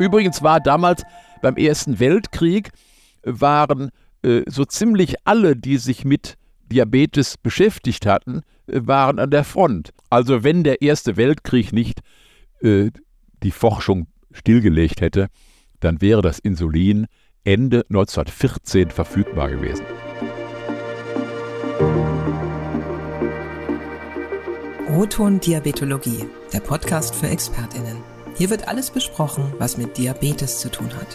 [0.00, 1.02] Übrigens war damals
[1.42, 2.70] beim Ersten Weltkrieg
[3.22, 3.90] waren
[4.22, 6.36] äh, so ziemlich alle, die sich mit
[6.72, 9.92] Diabetes beschäftigt hatten, äh, waren an der Front.
[10.08, 12.00] Also wenn der Erste Weltkrieg nicht
[12.62, 12.90] äh,
[13.42, 15.28] die Forschung stillgelegt hätte,
[15.80, 17.06] dann wäre das Insulin
[17.44, 19.84] Ende 1914 verfügbar gewesen.
[24.88, 28.09] Roton Diabetologie, der Podcast für ExpertInnen.
[28.40, 31.08] Hier wird alles besprochen, was mit Diabetes zu tun hat.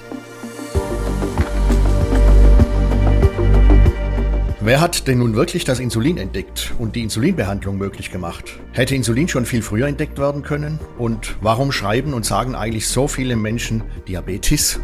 [4.61, 8.59] Wer hat denn nun wirklich das Insulin entdeckt und die Insulinbehandlung möglich gemacht?
[8.73, 10.79] Hätte Insulin schon viel früher entdeckt werden können?
[10.99, 14.79] Und warum schreiben und sagen eigentlich so viele Menschen Diabetes?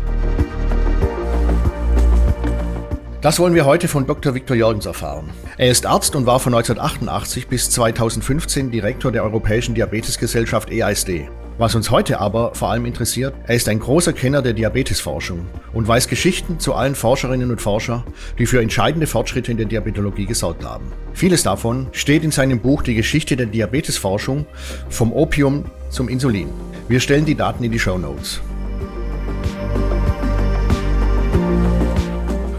[3.21, 4.34] Das wollen wir heute von Dr.
[4.34, 5.30] Viktor Jorgens erfahren.
[5.60, 11.30] Er ist Arzt und war von 1988 bis 2015 Direktor der Europäischen Diabetesgesellschaft EASD.
[11.62, 15.87] Was uns heute aber vor allem interessiert, er ist ein großer Kenner der Diabetesforschung und
[15.87, 18.04] weiß Geschichten zu allen Forscherinnen und Forscher,
[18.40, 20.91] die für entscheidende Fortschritte in der Diabetologie gesorgt haben.
[21.13, 24.48] Vieles davon steht in seinem Buch Die Geschichte der Diabetesforschung
[24.89, 26.49] vom Opium zum Insulin.
[26.87, 28.41] Wir stellen die Daten in die Show Notes.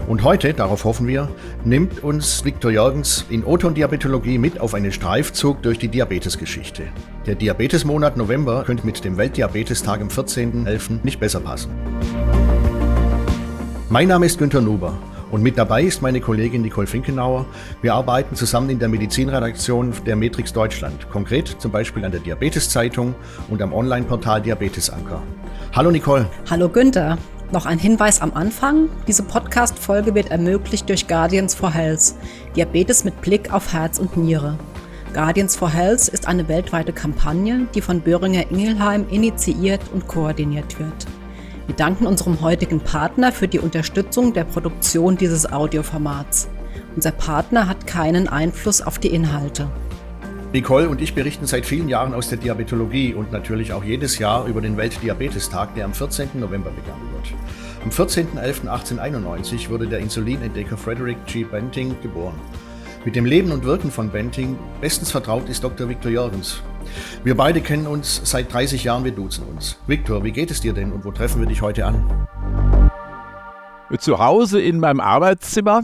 [0.07, 1.29] Und heute, darauf hoffen wir,
[1.65, 6.83] nimmt uns Viktor Jorgens in Oton-Diabetologie mit auf einen Streifzug durch die Diabetesgeschichte.
[7.25, 10.99] Der Diabetesmonat November könnte mit dem Weltdiabetestag am 14.11.
[11.03, 11.71] nicht besser passen.
[13.89, 14.97] Mein Name ist Günter Nuber
[15.31, 17.45] und mit dabei ist meine Kollegin Nicole Finkenauer.
[17.81, 23.15] Wir arbeiten zusammen in der Medizinredaktion der Matrix Deutschland, konkret zum Beispiel an der Diabeteszeitung
[23.49, 25.23] und am Online-Portal Diabetesanker.
[25.73, 26.27] Hallo Nicole.
[26.49, 27.17] Hallo Günther.
[27.53, 28.89] Noch ein Hinweis am Anfang.
[29.05, 32.15] Diese Podcast-Folge wird ermöglicht durch Guardians for Health.
[32.55, 34.57] Diabetes mit Blick auf Herz und Niere.
[35.13, 41.05] Guardians for Health ist eine weltweite Kampagne, die von Böhringer Ingelheim initiiert und koordiniert wird.
[41.67, 46.49] Wir danken unserem heutigen Partner für die Unterstützung der Produktion dieses Audioformats.
[46.95, 49.69] Unser Partner hat keinen Einfluss auf die Inhalte.
[50.53, 54.45] Nicole und ich berichten seit vielen Jahren aus der Diabetologie und natürlich auch jedes Jahr
[54.45, 56.29] über den Weltdiabetestag, der am 14.
[56.35, 57.33] November begangen wird.
[57.83, 61.43] Am 14.11.1891 wurde der Insulinentdecker Frederick G.
[61.43, 62.39] Benting geboren.
[63.03, 65.89] Mit dem Leben und Wirken von Benting bestens vertraut ist Dr.
[65.89, 66.63] Viktor Jorgens.
[67.25, 69.77] Wir beide kennen uns seit 30 Jahren, wir duzen uns.
[69.85, 72.25] Viktor, wie geht es dir denn und wo treffen wir dich heute an?
[73.99, 75.83] Zu Hause in meinem Arbeitszimmer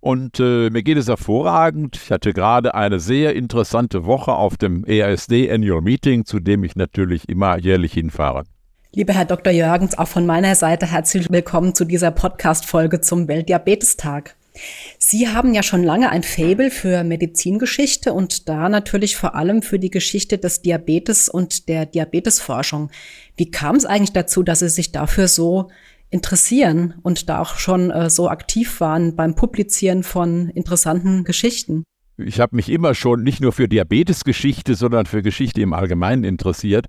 [0.00, 2.00] und äh, mir geht es hervorragend.
[2.02, 6.74] Ich hatte gerade eine sehr interessante Woche auf dem EASD Annual Meeting, zu dem ich
[6.74, 8.44] natürlich immer jährlich hinfahre.
[8.96, 9.52] Lieber Herr Dr.
[9.52, 14.36] Jörgens, auch von meiner Seite herzlich willkommen zu dieser Podcast-Folge zum Weltdiabetestag.
[15.00, 19.80] Sie haben ja schon lange ein Fable für Medizingeschichte und da natürlich vor allem für
[19.80, 22.88] die Geschichte des Diabetes und der Diabetesforschung.
[23.36, 25.72] Wie kam es eigentlich dazu, dass Sie sich dafür so
[26.10, 31.82] interessieren und da auch schon äh, so aktiv waren beim Publizieren von interessanten Geschichten.
[32.16, 36.86] Ich habe mich immer schon nicht nur für Diabetesgeschichte, sondern für Geschichte im Allgemeinen interessiert.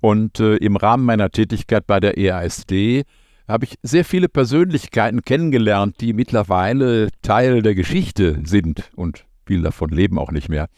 [0.00, 3.04] Und äh, im Rahmen meiner Tätigkeit bei der EASD
[3.46, 9.90] habe ich sehr viele Persönlichkeiten kennengelernt, die mittlerweile Teil der Geschichte sind und viele davon
[9.90, 10.68] leben auch nicht mehr.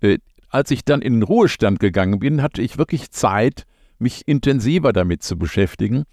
[0.00, 0.18] Äh,
[0.48, 3.64] als ich dann in den Ruhestand gegangen bin, hatte ich wirklich Zeit,
[3.98, 6.04] mich intensiver damit zu beschäftigen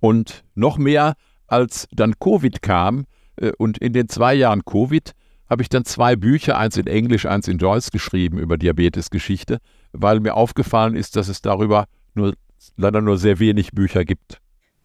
[0.00, 1.14] und noch mehr,
[1.46, 5.12] als dann Covid kam, äh, und in den zwei Jahren Covid
[5.48, 9.58] habe ich dann zwei Bücher, eins in Englisch, eins in Deutsch geschrieben über Diabetesgeschichte,
[9.92, 11.86] weil mir aufgefallen ist, dass es darüber
[12.18, 12.34] nur
[12.76, 14.40] leider nur sehr wenig Bücher gibt.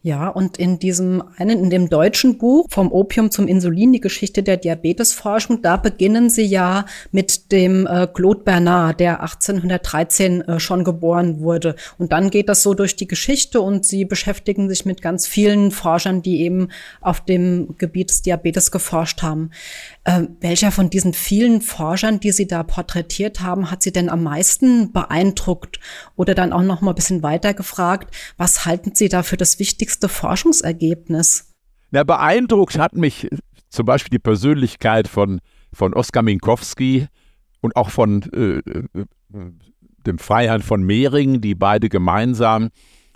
[0.05, 4.43] Ja, und in diesem einen, in dem deutschen Buch vom Opium zum Insulin, die Geschichte
[4.43, 10.83] der Diabetesforschung, da beginnen sie ja mit dem äh, Claude Bernard, der 1813 äh, schon
[10.83, 11.77] geboren wurde.
[11.97, 15.71] Und dann geht das so durch die Geschichte und sie beschäftigen sich mit ganz vielen
[15.71, 16.67] Forschern, die eben
[16.99, 19.51] auf dem Gebiet des Diabetes geforscht haben.
[20.05, 24.23] Äh, welcher von diesen vielen Forschern, die sie da porträtiert haben, hat sie denn am
[24.23, 25.79] meisten beeindruckt?
[26.15, 29.59] Oder dann auch noch mal ein bisschen weiter gefragt, was halten Sie da für das
[29.59, 31.53] Wichtigste Forschungsergebnis?
[31.91, 33.29] Na, beeindruckt hat mich
[33.69, 35.39] zum Beispiel die Persönlichkeit von,
[35.71, 37.07] von Oskar Minkowski
[37.61, 39.05] und auch von äh, äh,
[40.05, 42.69] dem Freiherrn von Mehring, die beide gemeinsam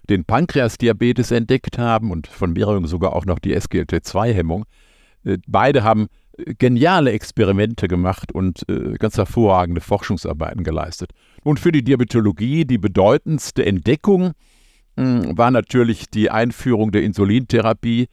[0.10, 4.66] den Pankreasdiabetes entdeckt haben und von Mehring sogar auch noch die SGLT2-Hemmung.
[5.26, 6.08] Äh, beide haben
[6.58, 11.12] geniale Experimente gemacht und äh, ganz hervorragende Forschungsarbeiten geleistet.
[11.44, 14.34] Und für die Diabetologie die bedeutendste Entdeckung
[14.98, 18.08] hm, war natürlich die Einführung der Insulintherapie.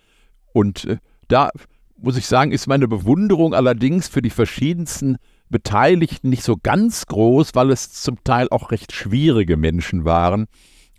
[0.53, 0.97] Und äh,
[1.29, 1.50] da
[1.97, 5.17] muss ich sagen, ist meine Bewunderung allerdings für die verschiedensten
[5.49, 10.47] Beteiligten nicht so ganz groß, weil es zum Teil auch recht schwierige Menschen waren,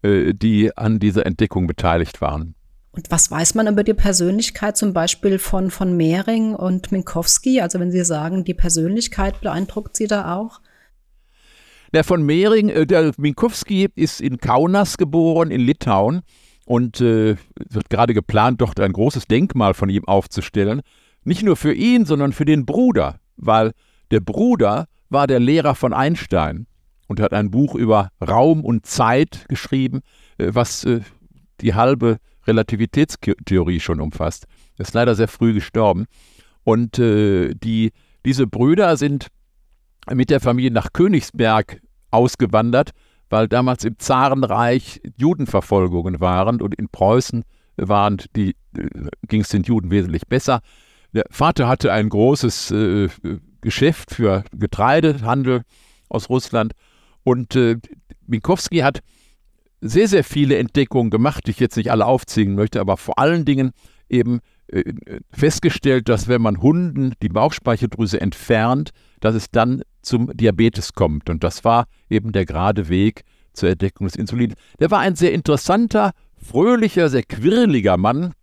[0.01, 2.55] äh, die an dieser Entdeckung beteiligt waren.
[2.95, 7.59] Und was weiß man über die Persönlichkeit zum Beispiel von, von Mehring und Minkowski?
[7.59, 10.61] Also wenn Sie sagen, die Persönlichkeit beeindruckt Sie da auch?
[11.93, 16.21] Der von Mehring, äh, der Minkowski ist in Kaunas geboren, in Litauen.
[16.65, 17.35] Und äh,
[17.69, 20.81] wird gerade geplant, dort ein großes Denkmal von ihm aufzustellen.
[21.23, 23.73] Nicht nur für ihn, sondern für den Bruder, weil
[24.09, 26.65] der Bruder war der Lehrer von Einstein
[27.07, 30.01] und hat ein Buch über Raum und Zeit geschrieben,
[30.37, 31.01] äh, was äh,
[31.61, 34.45] die halbe Relativitätstheorie schon umfasst.
[34.77, 36.05] Er ist leider sehr früh gestorben.
[36.63, 37.91] Und äh, die,
[38.25, 39.27] diese Brüder sind
[40.11, 41.81] mit der Familie nach Königsberg
[42.11, 42.91] ausgewandert,
[43.29, 47.43] weil damals im Zarenreich Judenverfolgungen waren und in Preußen
[47.77, 48.87] waren die, äh,
[49.27, 50.61] ging es den Juden wesentlich besser.
[51.13, 53.09] Der Vater hatte ein großes äh,
[53.61, 55.61] Geschäft für Getreidehandel
[56.09, 56.73] aus Russland
[57.23, 57.77] und äh,
[58.27, 58.99] Minkowski hat
[59.81, 63.45] sehr, sehr viele Entdeckungen gemacht, die ich jetzt nicht alle aufzählen möchte, aber vor allen
[63.45, 63.71] Dingen
[64.09, 64.93] eben äh,
[65.31, 71.29] festgestellt, dass wenn man Hunden die Bauchspeicheldrüse entfernt, dass es dann zum Diabetes kommt.
[71.29, 73.23] Und das war eben der gerade Weg
[73.53, 74.55] zur Entdeckung des Insulins.
[74.79, 78.33] Der war ein sehr interessanter, fröhlicher, sehr quirliger Mann,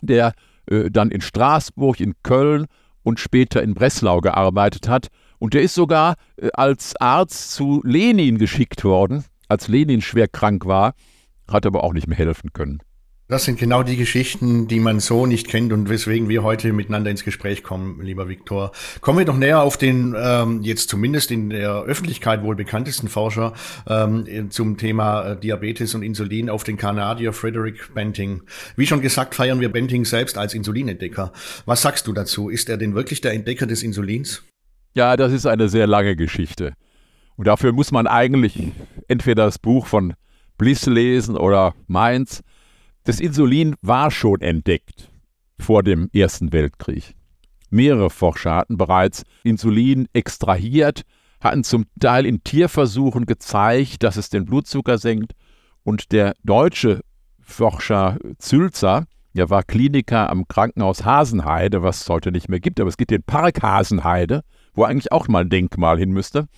[0.00, 0.32] der
[0.66, 2.66] äh, dann in Straßburg, in Köln
[3.02, 5.08] und später in Breslau gearbeitet hat.
[5.38, 10.66] Und der ist sogar äh, als Arzt zu Lenin geschickt worden, als Lenin schwer krank
[10.66, 10.94] war,
[11.48, 12.80] hat aber auch nicht mehr helfen können.
[13.26, 17.10] Das sind genau die Geschichten, die man so nicht kennt und weswegen wir heute miteinander
[17.10, 18.72] ins Gespräch kommen, lieber Viktor.
[19.00, 23.54] Kommen wir doch näher auf den ähm, jetzt zumindest in der Öffentlichkeit wohl bekanntesten Forscher
[23.88, 28.42] ähm, zum Thema äh, Diabetes und Insulin, auf den Kanadier Frederick Benting.
[28.76, 31.32] Wie schon gesagt, feiern wir Benting selbst als Insulinentdecker.
[31.64, 32.50] Was sagst du dazu?
[32.50, 34.42] Ist er denn wirklich der Entdecker des Insulins?
[34.92, 36.74] Ja, das ist eine sehr lange Geschichte.
[37.36, 38.72] Und dafür muss man eigentlich
[39.08, 40.14] entweder das Buch von
[40.56, 42.42] Bliss lesen oder Mainz
[43.06, 45.10] das Insulin war schon entdeckt
[45.58, 47.14] vor dem Ersten Weltkrieg.
[47.68, 51.02] Mehrere Forscher hatten bereits Insulin extrahiert,
[51.38, 55.32] hatten zum Teil in Tierversuchen gezeigt, dass es den Blutzucker senkt.
[55.82, 57.02] Und der deutsche
[57.42, 59.04] Forscher Zülzer,
[59.34, 63.10] der war Kliniker am Krankenhaus Hasenheide, was es heute nicht mehr gibt, aber es gibt
[63.10, 66.48] den Park Hasenheide, wo eigentlich auch mal ein Denkmal hin müsste.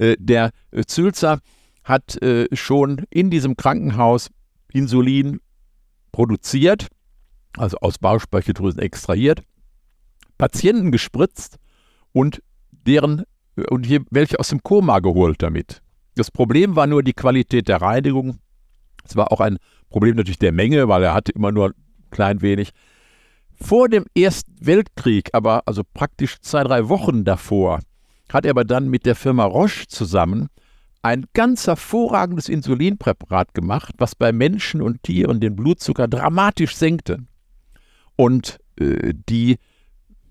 [0.00, 0.50] Äh, der
[0.86, 1.40] Zülzer
[1.84, 4.30] hat äh, schon in diesem Krankenhaus
[4.72, 5.40] Insulin
[6.12, 6.88] produziert,
[7.56, 9.42] also aus Bauchspeicheldrüsen extrahiert,
[10.38, 11.58] Patienten gespritzt
[12.12, 13.24] und deren
[13.68, 15.82] und hier welche aus dem Koma geholt damit.
[16.14, 18.38] Das Problem war nur die Qualität der Reinigung.
[19.04, 19.58] Es war auch ein
[19.90, 21.74] Problem natürlich der Menge, weil er hatte immer nur
[22.10, 22.70] klein wenig.
[23.54, 27.80] Vor dem Ersten Weltkrieg, aber also praktisch zwei, drei Wochen davor,
[28.34, 30.48] hat er aber dann mit der Firma Roche zusammen
[31.02, 37.18] ein ganz hervorragendes Insulinpräparat gemacht, was bei Menschen und Tieren den Blutzucker dramatisch senkte.
[38.16, 39.58] Und äh, die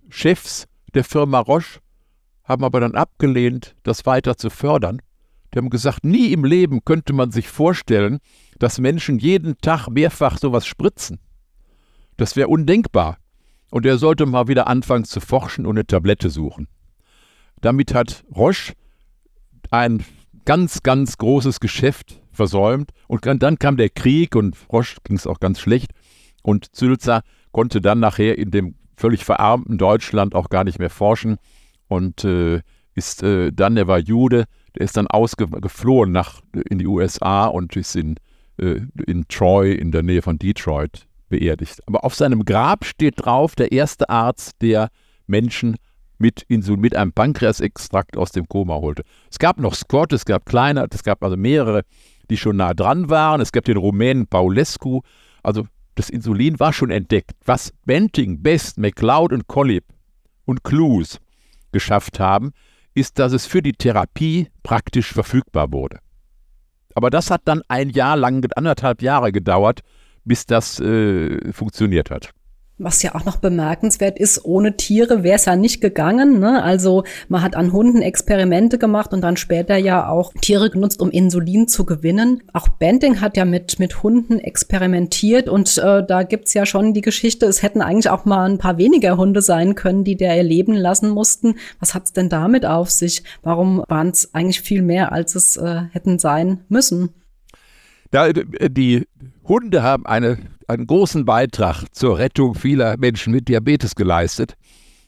[0.09, 1.79] Chefs der Firma Roche
[2.43, 5.01] haben aber dann abgelehnt, das weiter zu fördern.
[5.53, 8.19] Die haben gesagt, nie im Leben könnte man sich vorstellen,
[8.59, 11.19] dass Menschen jeden Tag mehrfach sowas spritzen.
[12.17, 13.17] Das wäre undenkbar.
[13.71, 16.67] Und er sollte mal wieder anfangen zu forschen und eine Tablette suchen.
[17.61, 18.73] Damit hat Roche
[19.71, 20.03] ein
[20.45, 22.91] ganz, ganz großes Geschäft versäumt.
[23.07, 25.91] Und dann kam der Krieg und Frosch ging es auch ganz schlecht.
[26.41, 31.37] Und Zülzer konnte dann nachher in dem völlig verarmten Deutschland auch gar nicht mehr forschen
[31.87, 32.61] und äh,
[32.95, 34.45] ist äh, dann, der war Jude,
[34.75, 38.17] der ist dann ausgeflohen nach in die USA und ist in,
[38.57, 41.81] äh, in Troy in der Nähe von Detroit beerdigt.
[41.87, 44.89] Aber auf seinem Grab steht drauf, der erste Arzt, der
[45.27, 45.77] Menschen
[46.19, 49.03] mit Insulin, mit einem Pankreasextrakt aus dem Koma holte.
[49.31, 51.83] Es gab noch Scott, es gab kleine, es gab also mehrere,
[52.29, 53.41] die schon nah dran waren.
[53.41, 55.01] Es gab den Rumänen Paulescu.
[55.41, 57.31] Also das Insulin war schon entdeckt.
[57.45, 59.85] Was Benting, Best, McLeod und Collip
[60.45, 61.19] und Clues
[61.71, 62.51] geschafft haben,
[62.93, 65.99] ist, dass es für die Therapie praktisch verfügbar wurde.
[66.95, 69.81] Aber das hat dann ein Jahr lang, anderthalb Jahre gedauert,
[70.25, 72.31] bis das äh, funktioniert hat.
[72.81, 76.39] Was ja auch noch bemerkenswert ist, ohne Tiere wäre es ja nicht gegangen.
[76.39, 76.63] Ne?
[76.63, 81.11] Also man hat an Hunden Experimente gemacht und dann später ja auch Tiere genutzt, um
[81.11, 82.41] Insulin zu gewinnen.
[82.53, 87.01] Auch Benting hat ja mit, mit Hunden experimentiert und äh, da gibt's ja schon die
[87.01, 90.43] Geschichte, es hätten eigentlich auch mal ein paar weniger Hunde sein können, die der ihr
[90.43, 91.55] leben lassen mussten.
[91.81, 93.23] Was hat's denn damit auf sich?
[93.43, 97.09] Warum waren es eigentlich viel mehr, als es äh, hätten sein müssen?
[98.11, 99.07] Da, äh, die
[99.43, 100.37] Hunde haben eine,
[100.67, 104.55] einen großen Beitrag zur Rettung vieler Menschen mit Diabetes geleistet.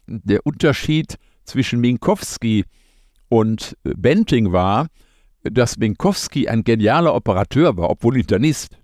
[0.08, 1.16] Der Unterschied
[1.46, 2.66] zwischen Minkowski
[3.30, 4.88] und Benting war,
[5.44, 8.78] dass Minkowski ein genialer Operateur war, obwohl Internist,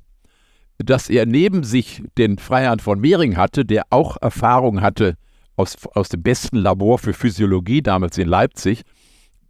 [0.77, 5.15] dass er neben sich den Freiherrn von Mehring hatte, der auch Erfahrung hatte
[5.55, 8.83] aus, aus dem besten Labor für Physiologie damals in Leipzig,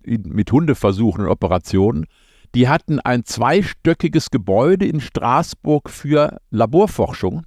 [0.06, 2.06] mit Hundeversuchen und Operationen,
[2.56, 7.46] die hatten ein zweistöckiges Gebäude in Straßburg für Laborforschung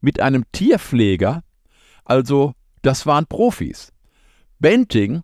[0.00, 1.42] mit einem Tierpfleger.
[2.04, 3.92] Also, das waren Profis.
[4.58, 5.22] Benting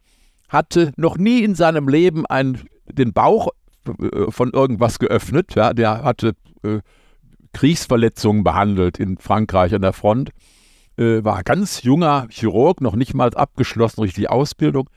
[0.48, 3.48] hatte noch nie in seinem Leben ein, den Bauch
[3.86, 5.54] äh, von irgendwas geöffnet.
[5.54, 6.80] Ja, der hatte äh,
[7.52, 10.30] Kriegsverletzungen behandelt in Frankreich an der Front.
[10.96, 14.88] Äh, war ganz junger Chirurg, noch nicht mal abgeschlossen durch die Ausbildung.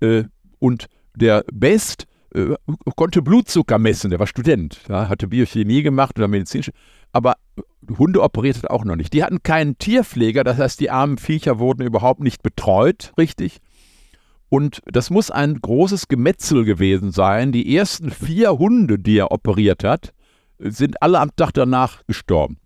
[0.00, 0.24] Äh,
[0.58, 2.56] und der Best äh,
[2.96, 6.62] konnte Blutzucker messen, der war Student, ja, hatte Biochemie gemacht oder Medizin,
[7.12, 7.36] aber
[7.98, 9.12] Hunde operiert auch noch nicht.
[9.12, 13.60] Die hatten keinen Tierpfleger, das heißt, die armen Viecher wurden überhaupt nicht betreut, richtig.
[14.48, 17.52] Und das muss ein großes Gemetzel gewesen sein.
[17.52, 20.12] Die ersten vier Hunde, die er operiert hat,
[20.58, 22.58] sind alle am Tag danach gestorben.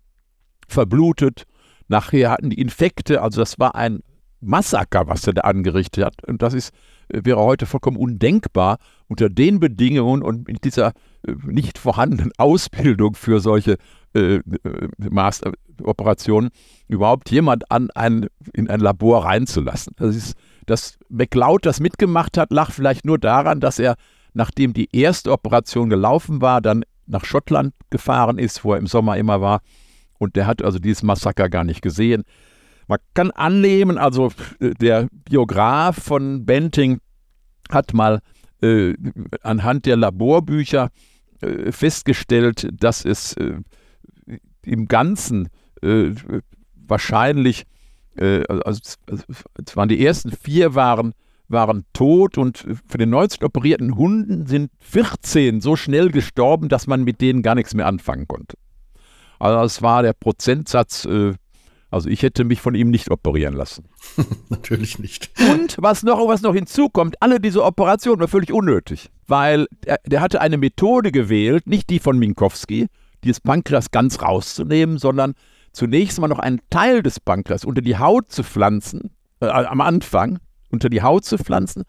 [0.67, 1.43] Verblutet.
[1.87, 4.01] Nachher hatten die Infekte, also das war ein
[4.41, 6.25] Massaker, was er da angerichtet hat.
[6.25, 6.73] Und das ist
[7.09, 10.93] wäre heute vollkommen undenkbar unter den Bedingungen und mit dieser
[11.25, 13.77] äh, nicht vorhandenen Ausbildung für solche
[14.13, 14.41] äh, äh
[15.83, 16.49] Operationen
[16.87, 19.93] überhaupt jemand an ein, in ein Labor reinzulassen.
[19.97, 20.35] Das ist,
[20.65, 23.95] dass McLeod das mitgemacht hat, lag vielleicht nur daran, dass er,
[24.33, 29.17] nachdem die erste Operation gelaufen war, dann nach Schottland gefahren ist, wo er im Sommer
[29.17, 29.61] immer war.
[30.17, 32.23] Und der hat also dieses Massaker gar nicht gesehen.
[32.87, 36.99] Man kann annehmen, also äh, der Biograf von Benting
[37.69, 38.21] hat mal
[38.61, 38.93] äh,
[39.41, 40.89] anhand der Laborbücher
[41.41, 43.59] äh, festgestellt, dass es äh,
[44.63, 45.49] im Ganzen
[45.81, 46.11] äh,
[46.75, 47.65] wahrscheinlich,
[48.19, 48.81] also
[49.63, 51.13] es waren die ersten vier waren,
[51.49, 57.03] waren tot und von den 19 operierten Hunden sind 14 so schnell gestorben, dass man
[57.03, 58.57] mit denen gar nichts mehr anfangen konnte.
[59.37, 61.05] Also es war der Prozentsatz
[61.89, 63.85] also ich hätte mich von ihm nicht operieren lassen.
[64.49, 65.29] Natürlich nicht.
[65.51, 70.21] Und was noch, was noch hinzukommt, alle diese Operationen waren völlig unnötig, weil er, der
[70.21, 72.87] hatte eine Methode gewählt, nicht die von Minkowski,
[73.23, 75.33] dieses Pankreas ganz rauszunehmen, sondern
[75.71, 80.39] zunächst mal noch einen Teil des Pankreas unter die Haut zu pflanzen, äh, am Anfang
[80.69, 81.83] unter die Haut zu pflanzen,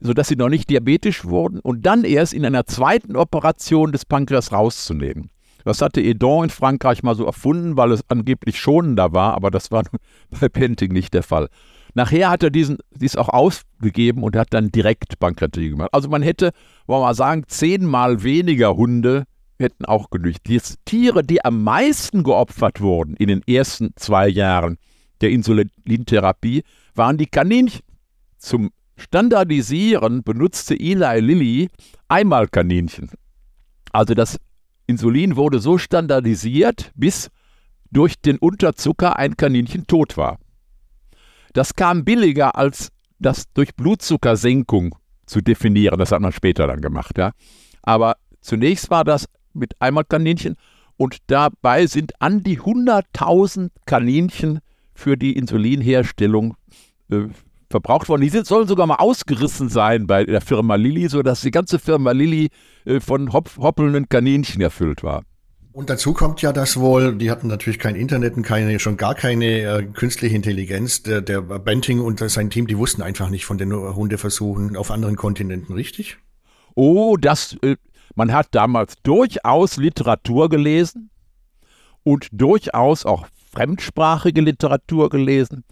[0.00, 4.52] sodass sie noch nicht diabetisch wurden und dann erst in einer zweiten Operation des Pankreas
[4.52, 5.30] rauszunehmen.
[5.64, 9.70] Das hatte Edon in Frankreich mal so erfunden, weil es angeblich schonender war, aber das
[9.70, 9.84] war
[10.40, 11.48] bei Penting nicht der Fall.
[11.94, 15.90] Nachher hat er diesen, dies auch ausgegeben und hat dann direkt Pankreatie gemacht.
[15.92, 16.52] Also man hätte,
[16.86, 19.24] wollen wir mal sagen, zehnmal weniger Hunde
[19.58, 20.46] hätten auch genügt.
[20.46, 24.78] Die Tiere, die am meisten geopfert wurden in den ersten zwei Jahren
[25.20, 26.62] der Insulintherapie,
[26.94, 27.82] waren die Kaninchen.
[28.38, 31.68] Zum Standardisieren benutzte Eli Lilly
[32.08, 33.10] einmal Kaninchen.
[33.92, 34.38] Also das
[34.90, 37.30] Insulin wurde so standardisiert, bis
[37.90, 40.38] durch den Unterzucker ein Kaninchen tot war.
[41.52, 44.94] Das kam billiger als das durch Blutzuckersenkung
[45.26, 45.98] zu definieren.
[45.98, 47.18] Das hat man später dann gemacht.
[47.18, 47.32] Ja.
[47.82, 50.56] Aber zunächst war das mit einmal Kaninchen
[50.96, 54.60] und dabei sind an die 100.000 Kaninchen
[54.94, 56.56] für die Insulinherstellung
[57.10, 57.28] äh,
[57.70, 58.22] verbraucht worden.
[58.22, 62.10] Die sind, sollen sogar mal ausgerissen sein bei der Firma Lilly, sodass die ganze Firma
[62.12, 62.50] Lilly
[62.84, 65.22] äh, von hopp, hoppelnden Kaninchen erfüllt war.
[65.72, 69.14] Und dazu kommt ja das wohl, die hatten natürlich kein Internet und keine, schon gar
[69.14, 71.04] keine äh, künstliche Intelligenz.
[71.04, 75.14] Der, der Benting und sein Team, die wussten einfach nicht von den Hundeversuchen auf anderen
[75.14, 76.18] Kontinenten, richtig?
[76.74, 77.76] Oh, das, äh,
[78.16, 81.10] man hat damals durchaus Literatur gelesen
[82.02, 85.64] und durchaus auch fremdsprachige Literatur gelesen.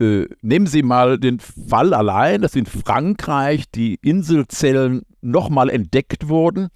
[0.00, 6.68] Äh, nehmen Sie mal den Fall allein, dass in Frankreich die Inselzellen nochmal entdeckt wurden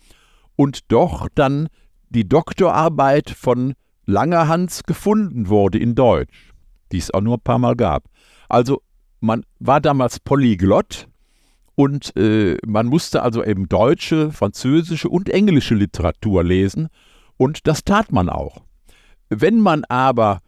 [0.56, 1.68] und doch dann
[2.10, 6.52] die Doktorarbeit von Langerhans gefunden wurde in Deutsch,
[6.92, 8.04] die es auch nur ein paar Mal gab.
[8.50, 8.82] Also
[9.20, 11.08] man war damals polyglott
[11.76, 16.88] und äh, man musste also eben deutsche, französische und englische Literatur lesen
[17.38, 18.62] und das tat man auch.
[19.30, 20.40] Wenn man aber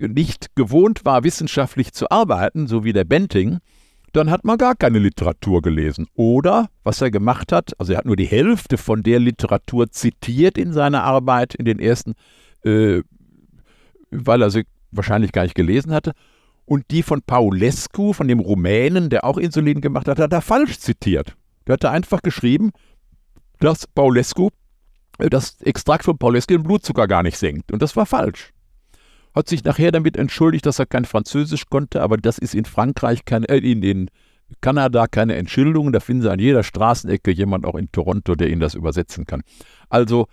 [0.00, 3.58] nicht gewohnt war, wissenschaftlich zu arbeiten, so wie der Benting,
[4.12, 6.06] dann hat man gar keine Literatur gelesen.
[6.14, 10.56] Oder, was er gemacht hat, also er hat nur die Hälfte von der Literatur zitiert
[10.56, 12.14] in seiner Arbeit, in den ersten,
[12.64, 13.02] äh,
[14.10, 16.12] weil er sie wahrscheinlich gar nicht gelesen hatte.
[16.64, 20.78] Und die von Paulescu, von dem Rumänen, der auch Insulin gemacht hat, hat er falsch
[20.78, 21.34] zitiert.
[21.66, 22.70] Der hat einfach geschrieben,
[23.60, 24.48] dass Paulescu,
[25.18, 27.72] äh, das Extrakt von Paulescu den Blutzucker gar nicht senkt.
[27.72, 28.52] Und das war falsch
[29.38, 33.24] hat sich nachher damit entschuldigt, dass er kein Französisch konnte, aber das ist in Frankreich,
[33.24, 34.10] kein, äh, in, in
[34.60, 38.60] Kanada keine Entschuldigungen, da finden Sie an jeder Straßenecke jemand, auch in Toronto, der Ihnen
[38.60, 39.42] das übersetzen kann.
[39.88, 40.26] Also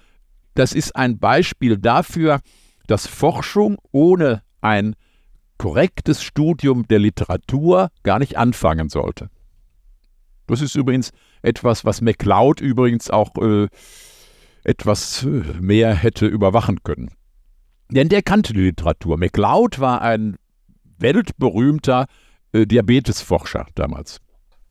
[0.53, 2.39] das ist ein Beispiel dafür,
[2.87, 4.95] dass Forschung ohne ein
[5.57, 9.29] korrektes Studium der Literatur gar nicht anfangen sollte.
[10.47, 13.67] Das ist übrigens etwas, was MacLeod übrigens auch äh,
[14.63, 15.27] etwas äh,
[15.59, 17.11] mehr hätte überwachen können.
[17.89, 19.17] Denn der kannte die Literatur.
[19.17, 20.37] MacLeod war ein
[20.97, 22.07] weltberühmter
[22.51, 24.21] äh, Diabetesforscher damals.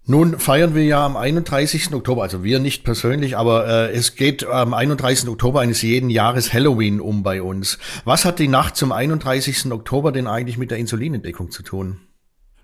[0.06, 1.94] Nun feiern wir ja am 31.
[1.94, 5.28] Oktober, also wir nicht persönlich, aber äh, es geht am 31.
[5.28, 7.78] Oktober eines jeden Jahres Halloween um bei uns.
[8.04, 9.72] Was hat die Nacht zum 31.
[9.72, 12.00] Oktober denn eigentlich mit der Insulinentdeckung zu tun?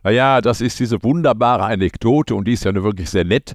[0.02, 3.54] Naja, das ist diese wunderbare Anekdote und die ist ja nur wirklich sehr nett,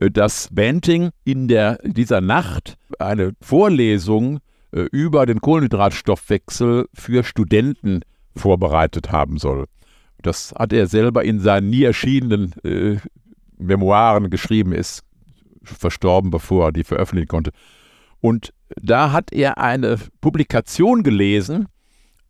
[0.00, 4.38] äh, dass Banting in der, dieser Nacht eine Vorlesung
[4.72, 8.02] über den Kohlenhydratstoffwechsel für Studenten
[8.34, 9.66] vorbereitet haben soll.
[10.22, 12.98] Das hat er selber in seinen nie erschienenen äh,
[13.58, 15.02] Memoiren geschrieben, ist
[15.62, 17.52] verstorben, bevor er die veröffentlichen konnte.
[18.20, 21.66] Und da hat er eine Publikation gelesen,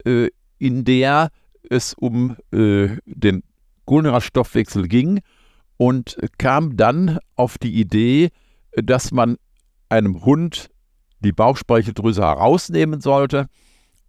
[0.05, 0.29] äh,
[0.59, 1.31] in der
[1.69, 3.43] es um äh, den
[3.87, 5.21] Kohlenhydratstoffwechsel ging
[5.77, 8.31] und kam dann auf die Idee,
[8.73, 9.37] dass man
[9.89, 10.71] einem Hund
[11.21, 13.49] die Bauchspeicheldrüse herausnehmen sollte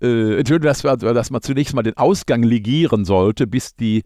[0.02, 4.04] äh, Entschuldigung, dass, dass man zunächst mal den Ausgang ligieren sollte, bis die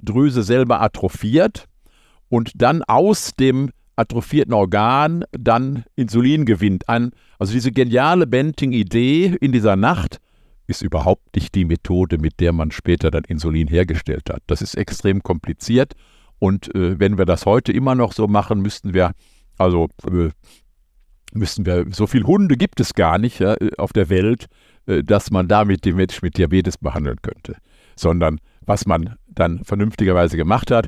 [0.00, 1.66] Drüse selber atrophiert
[2.28, 6.88] und dann aus dem atrophierten Organ dann Insulin gewinnt.
[6.88, 10.18] An, also diese geniale Benting-Idee in dieser Nacht
[10.66, 14.42] ist überhaupt nicht die Methode, mit der man später dann Insulin hergestellt hat.
[14.46, 15.94] Das ist extrem kompliziert
[16.38, 19.12] und äh, wenn wir das heute immer noch so machen, müssten wir
[19.58, 20.30] also äh,
[21.32, 24.46] müssten wir so viele Hunde gibt es gar nicht ja, auf der Welt,
[24.86, 27.56] äh, dass man damit den Menschen mit Diabetes behandeln könnte,
[27.96, 30.86] sondern was man dann vernünftigerweise gemacht hat,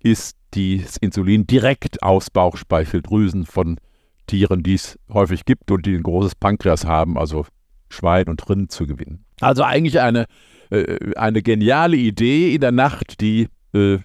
[0.00, 3.78] ist das Insulin direkt aus Bauchspeicheldrüsen von
[4.26, 7.46] Tieren, die es häufig gibt und die ein großes Pankreas haben, also
[7.88, 9.24] Schwein und Rind zu gewinnen.
[9.40, 10.26] Also eigentlich eine,
[10.70, 13.98] äh, eine geniale Idee in der Nacht, die äh,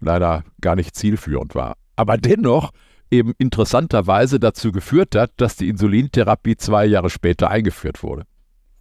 [0.00, 1.76] leider gar nicht zielführend war.
[1.96, 2.70] Aber dennoch
[3.12, 8.24] eben interessanterweise dazu geführt hat, dass die Insulintherapie zwei Jahre später eingeführt wurde.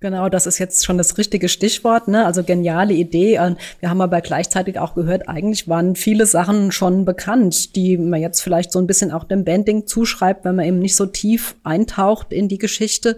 [0.01, 2.25] Genau, das ist jetzt schon das richtige Stichwort, ne?
[2.25, 3.39] Also geniale Idee.
[3.79, 8.41] Wir haben aber gleichzeitig auch gehört, eigentlich waren viele Sachen schon bekannt, die man jetzt
[8.41, 12.33] vielleicht so ein bisschen auch dem Banding zuschreibt, wenn man eben nicht so tief eintaucht
[12.33, 13.15] in die Geschichte.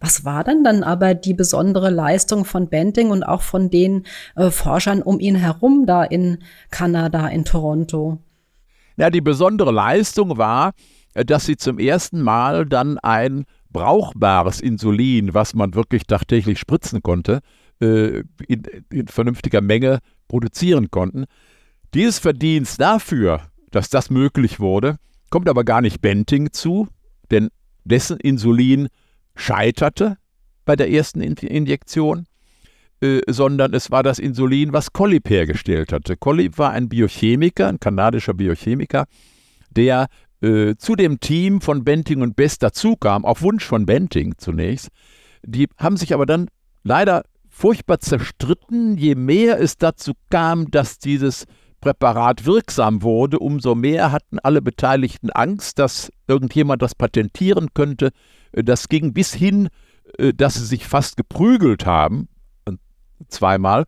[0.00, 4.06] Was war denn dann aber die besondere Leistung von Banding und auch von den
[4.36, 6.38] äh, Forschern um ihn herum da in
[6.70, 8.20] Kanada, in Toronto?
[8.96, 10.72] Ja, die besondere Leistung war,
[11.14, 17.02] äh, dass sie zum ersten Mal dann ein brauchbares Insulin, was man wirklich tagtäglich spritzen
[17.02, 17.40] konnte,
[17.80, 21.24] äh, in, in vernünftiger Menge produzieren konnten.
[21.94, 24.96] Dieses Verdienst dafür, dass das möglich wurde,
[25.30, 26.88] kommt aber gar nicht Benting zu,
[27.30, 27.50] denn
[27.84, 28.88] dessen Insulin
[29.34, 30.16] scheiterte
[30.64, 32.26] bei der ersten Injektion,
[33.00, 36.16] äh, sondern es war das Insulin, was Collip hergestellt hatte.
[36.16, 39.06] Collip war ein Biochemiker, ein kanadischer Biochemiker,
[39.70, 40.06] der
[40.40, 44.88] äh, zu dem Team von Benting und Best dazukam, auf Wunsch von Benting zunächst.
[45.44, 46.48] Die haben sich aber dann
[46.82, 48.96] leider furchtbar zerstritten.
[48.96, 51.44] Je mehr es dazu kam, dass dieses
[51.80, 58.10] Präparat wirksam wurde, umso mehr hatten alle Beteiligten Angst, dass irgendjemand das patentieren könnte.
[58.52, 59.68] Äh, das ging bis hin,
[60.18, 62.28] äh, dass sie sich fast geprügelt haben,
[63.28, 63.84] zweimal.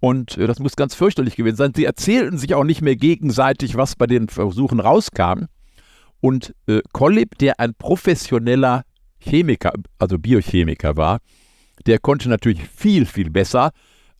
[0.00, 1.72] Und das muss ganz fürchterlich gewesen sein.
[1.74, 5.46] Sie erzählten sich auch nicht mehr gegenseitig, was bei den Versuchen rauskam.
[6.20, 8.82] Und äh, Kollib, der ein professioneller
[9.18, 11.18] Chemiker, also Biochemiker war,
[11.86, 13.72] der konnte natürlich viel, viel besser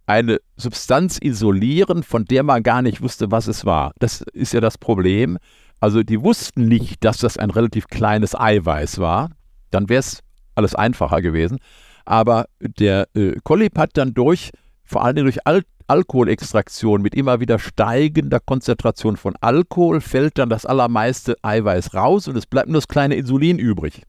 [0.07, 3.93] eine Substanz isolieren, von der man gar nicht wusste, was es war.
[3.99, 5.39] Das ist ja das Problem.
[5.81, 9.31] Also die wussten nicht, dass das ein relativ kleines Eiweiß war.
[9.71, 10.21] Dann wäre es
[10.55, 11.59] alles einfacher gewesen.
[12.07, 14.51] Aber der äh, Kollib hat dann durch,
[14.85, 20.67] vor allem durch Al Alkoholextraktion mit immer wieder steigender Konzentration von Alkohol fällt dann das
[20.67, 24.03] allermeiste Eiweiß raus und es bleibt nur das kleine Insulin übrig.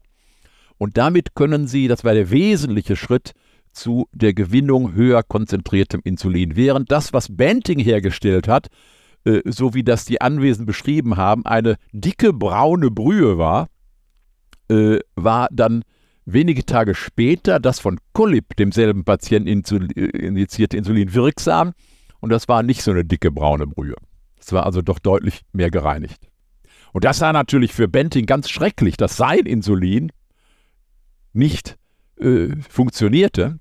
[0.76, 3.32] Und damit können Sie, das war der wesentliche Schritt,
[3.72, 6.56] zu der Gewinnung höher konzentriertem Insulin.
[6.56, 8.68] Während das, was Banting hergestellt hat,
[9.24, 13.68] äh, so wie das die Anwesen beschrieben haben, eine dicke braune Brühe war,
[14.68, 15.84] äh, war dann
[16.32, 21.72] wenige Tage später das von Collip, demselben Patienten injizierte Insulin, wirksam.
[22.20, 23.94] Und das war nicht so eine dicke braune Brühe.
[24.38, 26.28] Es war also doch deutlich mehr gereinigt.
[26.92, 30.10] Und das war natürlich für Benting ganz schrecklich, dass sein Insulin
[31.32, 31.76] nicht
[32.18, 33.58] äh, funktionierte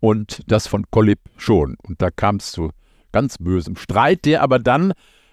[0.00, 1.76] und das von Collip schon.
[1.82, 2.70] Und da kam es zu
[3.12, 4.92] ganz bösem Streit, der aber dann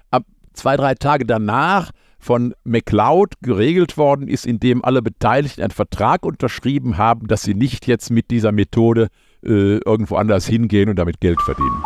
[0.10, 6.26] ab zwei, drei Tage danach von MacLeod geregelt worden ist, indem alle Beteiligten einen Vertrag
[6.26, 9.08] unterschrieben haben, dass sie nicht jetzt mit dieser Methode
[9.44, 11.84] äh, irgendwo anders hingehen und damit Geld verdienen.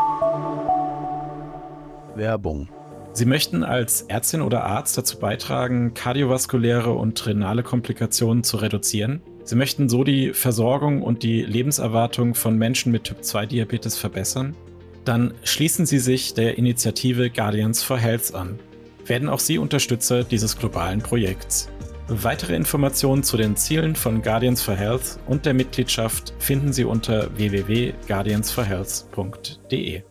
[2.15, 2.70] Werbung.
[3.13, 9.22] Sie möchten als Ärztin oder Arzt dazu beitragen, kardiovaskuläre und renale Komplikationen zu reduzieren?
[9.44, 14.56] Sie möchten so die Versorgung und die Lebenserwartung von Menschen mit Typ-2-Diabetes verbessern?
[15.04, 18.60] Dann schließen Sie sich der Initiative Guardians for Health an.
[19.06, 21.70] Werden auch Sie Unterstützer dieses globalen Projekts.
[22.08, 27.34] Weitere Informationen zu den Zielen von Guardians for Health und der Mitgliedschaft finden Sie unter
[27.38, 30.04] www.guardiansforhealth.de.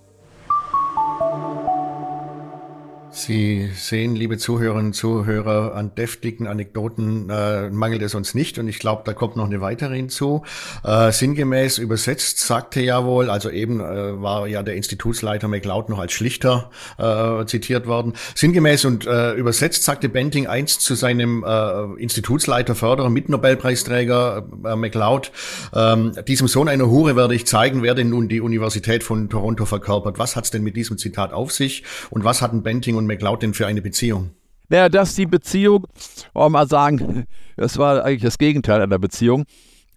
[3.13, 8.69] Sie sehen, liebe Zuhörerinnen und Zuhörer, an deftigen Anekdoten äh, mangelt es uns nicht und
[8.69, 10.45] ich glaube, da kommt noch eine weitere hinzu.
[10.85, 15.99] Äh, sinngemäß übersetzt sagte ja wohl, also eben äh, war ja der Institutsleiter McLeod noch
[15.99, 18.13] als Schlichter äh, zitiert worden.
[18.37, 25.33] Sinngemäß und äh, übersetzt sagte Benting einst zu seinem äh, Institutsleiter, Förderer, Mitnobelpreisträger äh, McLeod,
[25.75, 29.65] ähm, diesem Sohn einer Hure werde ich zeigen, wer denn nun die Universität von Toronto
[29.65, 30.21] verkörpert.
[30.21, 33.55] Was hat's denn mit diesem Zitat auf sich und was hatten Benting und McLeod denn
[33.55, 34.31] für eine Beziehung?
[34.69, 35.87] Naja, dass die Beziehung,
[36.33, 39.45] wollen wir mal sagen, das war eigentlich das Gegenteil einer Beziehung.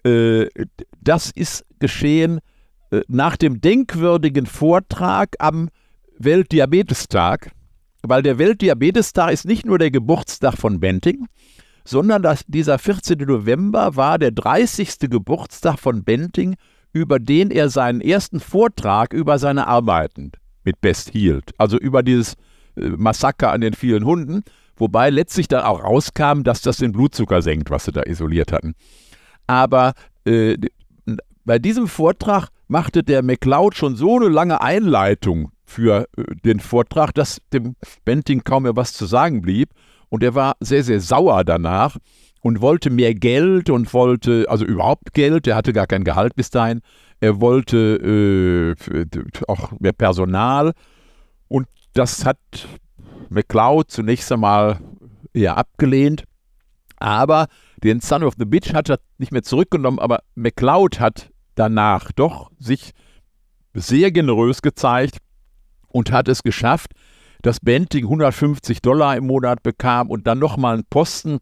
[0.04, 0.48] Äh,
[1.00, 2.40] das ist geschehen
[2.92, 5.70] äh, nach dem denkwürdigen Vortrag am
[6.18, 7.52] Weltdiabetestag,
[8.02, 11.28] weil der Weltdiabetestag ist nicht nur der Geburtstag von Benting,
[11.86, 13.20] sondern das, dieser 14.
[13.20, 15.00] November war der 30.
[15.02, 16.56] Geburtstag von Benting,
[16.94, 20.32] über den er seinen ersten Vortrag über seine Arbeiten
[20.64, 21.52] mit Best hielt.
[21.58, 22.36] Also über dieses
[22.76, 24.44] Massaker an den vielen Hunden,
[24.76, 28.74] wobei letztlich dann auch rauskam, dass das den Blutzucker senkt, was sie da isoliert hatten.
[29.48, 29.94] Aber
[30.26, 30.58] äh,
[31.46, 37.14] bei diesem Vortrag machte der McLeod schon so eine lange Einleitung für äh, den Vortrag,
[37.14, 39.70] dass dem Benting kaum mehr was zu sagen blieb.
[40.10, 41.98] Und er war sehr, sehr sauer danach
[42.42, 46.50] und wollte mehr Geld und wollte, also überhaupt Geld, er hatte gar kein Gehalt bis
[46.50, 46.82] dahin.
[47.20, 49.10] Er wollte äh,
[49.48, 50.74] auch mehr Personal.
[51.48, 52.38] Und das hat
[53.30, 54.80] McLeod zunächst einmal
[55.34, 56.26] eher abgelehnt,
[56.98, 57.48] aber
[57.84, 62.52] den Son of the Bitch hat er nicht mehr zurückgenommen, aber McLeod hat danach doch
[62.60, 62.92] sich
[63.74, 65.18] sehr generös gezeigt
[65.90, 66.92] und hat es geschafft,
[67.42, 71.40] dass Benting 150 Dollar im Monat bekam und dann nochmal einen Posten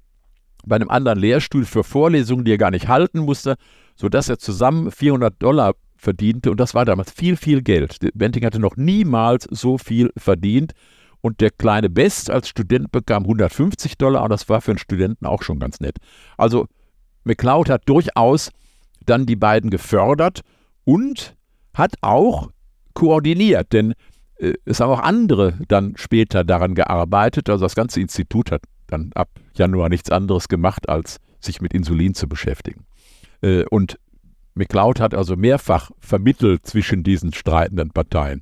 [0.65, 3.55] bei einem anderen Lehrstuhl für Vorlesungen, die er gar nicht halten musste,
[3.95, 7.99] sodass er zusammen 400 Dollar verdiente und das war damals viel, viel Geld.
[8.13, 10.73] Benting hatte noch niemals so viel verdient
[11.21, 15.25] und der kleine Best als Student bekam 150 Dollar und das war für einen Studenten
[15.25, 15.97] auch schon ganz nett.
[16.37, 16.67] Also
[17.23, 18.49] McLeod hat durchaus
[19.05, 20.41] dann die beiden gefördert
[20.83, 21.35] und
[21.73, 22.49] hat auch
[22.93, 23.93] koordiniert, denn
[24.37, 27.49] äh, es haben auch andere dann später daran gearbeitet.
[27.49, 32.15] Also das ganze Institut hat dann ab Januar nichts anderes gemacht, als sich mit Insulin
[32.15, 32.85] zu beschäftigen.
[33.41, 33.97] Äh, und
[34.53, 38.41] McLeod hat also mehrfach vermittelt zwischen diesen streitenden Parteien.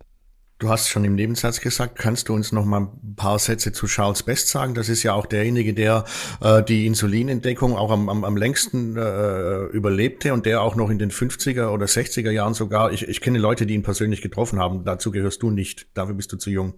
[0.59, 3.87] Du hast schon im Nebensatz gesagt, kannst du uns noch mal ein paar Sätze zu
[3.87, 4.73] Charles Best sagen?
[4.73, 6.03] Das ist ja auch derjenige, der
[6.41, 10.99] äh, die Insulinentdeckung auch am, am, am längsten äh, überlebte und der auch noch in
[10.99, 14.83] den 50er oder 60er Jahren sogar, ich, ich kenne Leute, die ihn persönlich getroffen haben,
[14.83, 16.73] dazu gehörst du nicht, dafür bist du zu jung.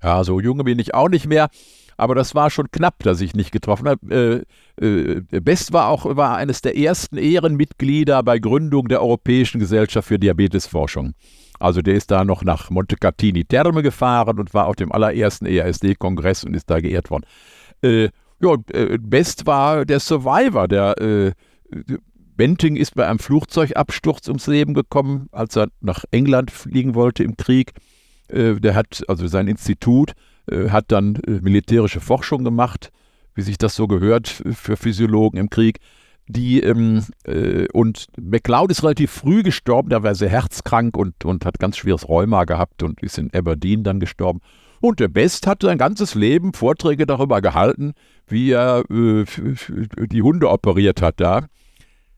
[0.00, 1.48] Ja, so jung bin ich auch nicht mehr
[1.96, 4.44] aber das war schon knapp, dass ich nicht getroffen habe.
[4.80, 10.08] Äh, äh, Best war auch war eines der ersten Ehrenmitglieder bei Gründung der Europäischen Gesellschaft
[10.08, 11.14] für Diabetesforschung.
[11.58, 16.44] Also der ist da noch nach Montecatini Terme gefahren und war auf dem allerersten EASD-Kongress
[16.44, 17.24] und ist da geehrt worden.
[17.82, 18.56] Äh, ja,
[19.00, 21.34] Best war der Survivor, der
[22.36, 27.38] Benting ist bei einem Flugzeugabsturz ums Leben gekommen, als er nach England fliegen wollte im
[27.38, 27.72] Krieg.
[28.28, 30.12] Der hat also sein Institut
[30.68, 32.90] hat dann äh, militärische Forschung gemacht,
[33.34, 35.78] wie sich das so gehört für Physiologen im Krieg.
[36.28, 41.44] Die, ähm, äh, und McLeod ist relativ früh gestorben, der war sehr herzkrank und, und
[41.44, 44.40] hat ganz schweres Rheuma gehabt und ist in Aberdeen dann gestorben.
[44.80, 47.92] Und der Best hat sein ganzes Leben Vorträge darüber gehalten,
[48.26, 49.24] wie er äh,
[50.06, 51.46] die Hunde operiert hat da.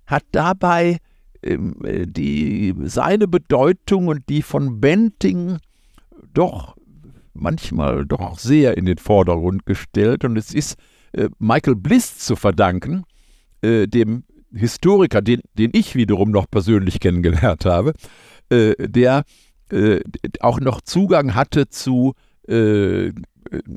[0.07, 0.99] Hat dabei
[1.43, 5.59] ähm, die, seine Bedeutung und die von Benting
[6.33, 6.78] doch
[7.39, 10.25] manchmal doch sehr in den Vordergrund gestellt.
[10.25, 10.79] Und es ist
[11.13, 13.05] äh, Michael Bliss zu verdanken,
[13.63, 17.93] äh, dem Historiker, den, den ich wiederum noch persönlich kennengelernt habe,
[18.51, 19.25] äh, der
[19.71, 20.01] äh,
[20.41, 22.15] auch noch Zugang hatte zu
[22.49, 23.13] äh,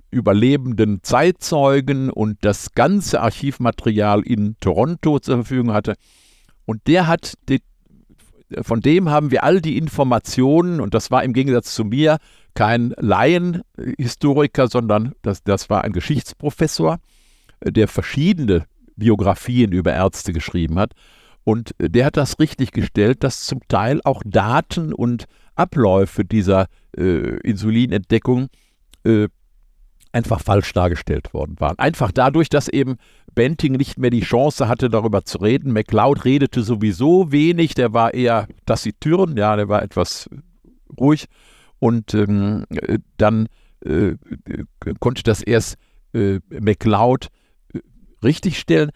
[0.10, 5.96] überlebenden Zeitzeugen und das ganze Archivmaterial in Toronto zur Verfügung hatte.
[6.66, 7.62] Und der hat die,
[8.62, 12.18] von dem haben wir all die Informationen, und das war im Gegensatz zu mir
[12.54, 17.00] kein Laienhistoriker, sondern das, das war ein Geschichtsprofessor,
[17.64, 20.94] der verschiedene Biografien über Ärzte geschrieben hat.
[21.44, 27.40] Und der hat das richtig gestellt, dass zum Teil auch Daten und Abläufe dieser äh,
[27.40, 28.48] Insulinentdeckung
[29.04, 29.28] äh,
[30.12, 31.80] einfach falsch dargestellt worden waren.
[31.80, 32.98] Einfach dadurch, dass eben
[33.34, 35.72] Benting nicht mehr die Chance hatte, darüber zu reden.
[35.72, 40.30] MacLeod redete sowieso wenig, der war eher taciturn, ja, der war etwas
[41.00, 41.28] ruhig.
[41.82, 42.66] Und ähm,
[43.18, 43.48] dann
[43.84, 44.14] äh,
[45.00, 45.78] konnte das erst
[46.14, 47.30] äh, MacLeod
[47.74, 47.80] äh,
[48.24, 48.92] richtigstellen.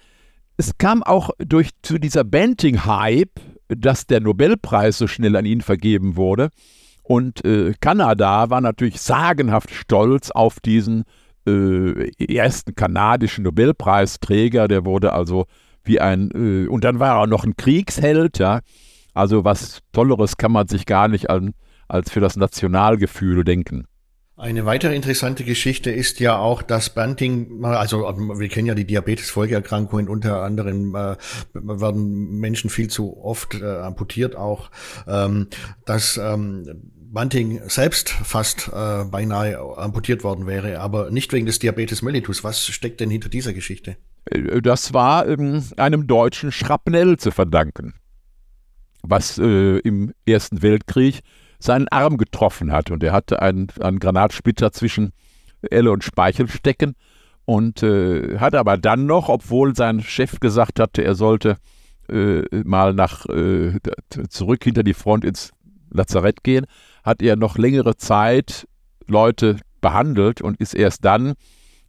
[0.56, 6.16] Es kam auch durch zu dieser Benting-Hype, dass der Nobelpreis so schnell an ihn vergeben
[6.16, 6.50] wurde.
[7.02, 11.06] Und äh, Kanada war natürlich sagenhaft stolz auf diesen
[11.48, 14.68] äh, ersten kanadischen Nobelpreisträger.
[14.68, 15.48] Der wurde also
[15.84, 18.60] wie ein, äh, und dann war er noch ein Kriegsheld, ja.
[19.16, 21.56] Also was Tolleres kann man sich gar nicht an,
[21.88, 23.86] als für das Nationalgefühl denken.
[24.38, 30.10] Eine weitere interessante Geschichte ist ja auch, dass Banting, also wir kennen ja die Diabetes-Folgeerkrankungen,
[30.10, 31.16] unter anderem äh,
[31.54, 34.72] werden Menschen viel zu oft äh, amputiert auch,
[35.08, 35.48] ähm,
[35.86, 42.02] dass ähm, Bunting selbst fast äh, beinahe amputiert worden wäre, aber nicht wegen des Diabetes
[42.02, 42.44] mellitus.
[42.44, 43.96] Was steckt denn hinter dieser Geschichte?
[44.26, 47.94] Äh, das war ähm, einem deutschen Schrapnell zu verdanken,
[49.02, 51.22] was äh, im Ersten Weltkrieg
[51.66, 52.92] seinen Arm getroffen hat.
[52.92, 55.12] Und er hatte einen, einen Granatsplitter zwischen
[55.62, 56.96] Elle und Speichel stecken
[57.46, 61.58] und äh, hat aber dann noch, obwohl sein Chef gesagt hatte, er sollte
[62.10, 63.74] äh, mal nach äh,
[64.30, 65.52] zurück hinter die Front ins
[65.92, 66.66] Lazarett gehen,
[67.04, 68.68] hat er noch längere Zeit
[69.08, 71.34] Leute behandelt und ist erst dann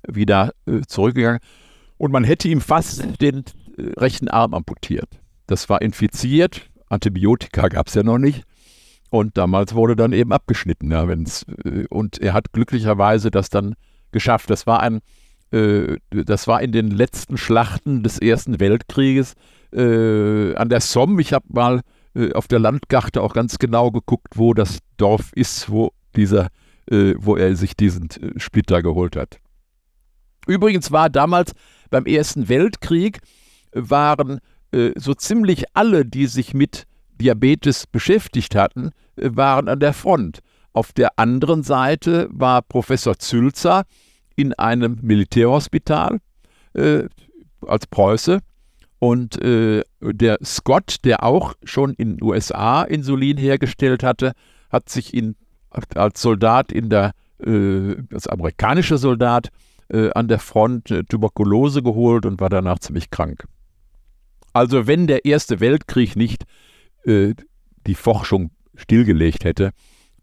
[0.06, 1.40] wieder äh, zurückgegangen.
[1.98, 3.44] Und man hätte ihm fast den
[3.76, 5.08] äh, rechten Arm amputiert.
[5.46, 8.44] Das war infiziert, Antibiotika gab es ja noch nicht.
[9.10, 10.90] Und damals wurde dann eben abgeschnitten.
[10.90, 13.74] Ja, wenn's, äh, und er hat glücklicherweise das dann
[14.12, 14.50] geschafft.
[14.50, 15.00] Das war ein,
[15.52, 19.34] äh, das war in den letzten Schlachten des Ersten Weltkrieges
[19.72, 21.20] äh, an der Somme.
[21.20, 21.80] Ich habe mal
[22.16, 26.48] äh, auf der Landkarte auch ganz genau geguckt, wo das Dorf ist, wo dieser,
[26.90, 29.38] äh, wo er sich diesen äh, Splitter geholt hat.
[30.46, 31.52] Übrigens war damals
[31.90, 33.20] beim Ersten Weltkrieg
[33.72, 34.40] waren
[34.96, 36.86] so ziemlich alle, die sich mit
[37.20, 40.40] Diabetes beschäftigt hatten, äh, waren an der Front.
[40.72, 43.84] Auf der anderen Seite war Professor Zülzer
[44.34, 46.18] in einem Militärhospital
[46.74, 47.04] äh,
[47.66, 48.40] als Preuße
[48.98, 54.32] und äh, der Scott, der auch schon in den USA Insulin hergestellt hatte,
[54.70, 55.36] hat sich in,
[55.94, 57.12] als Soldat in der,
[57.44, 59.50] äh, als amerikanischer Soldat
[59.88, 63.44] äh, an der Front äh, Tuberkulose geholt und war danach ziemlich krank.
[64.52, 66.44] Also wenn der Erste Weltkrieg nicht
[67.06, 67.34] äh,
[67.86, 69.70] die Forschung stillgelegt hätte,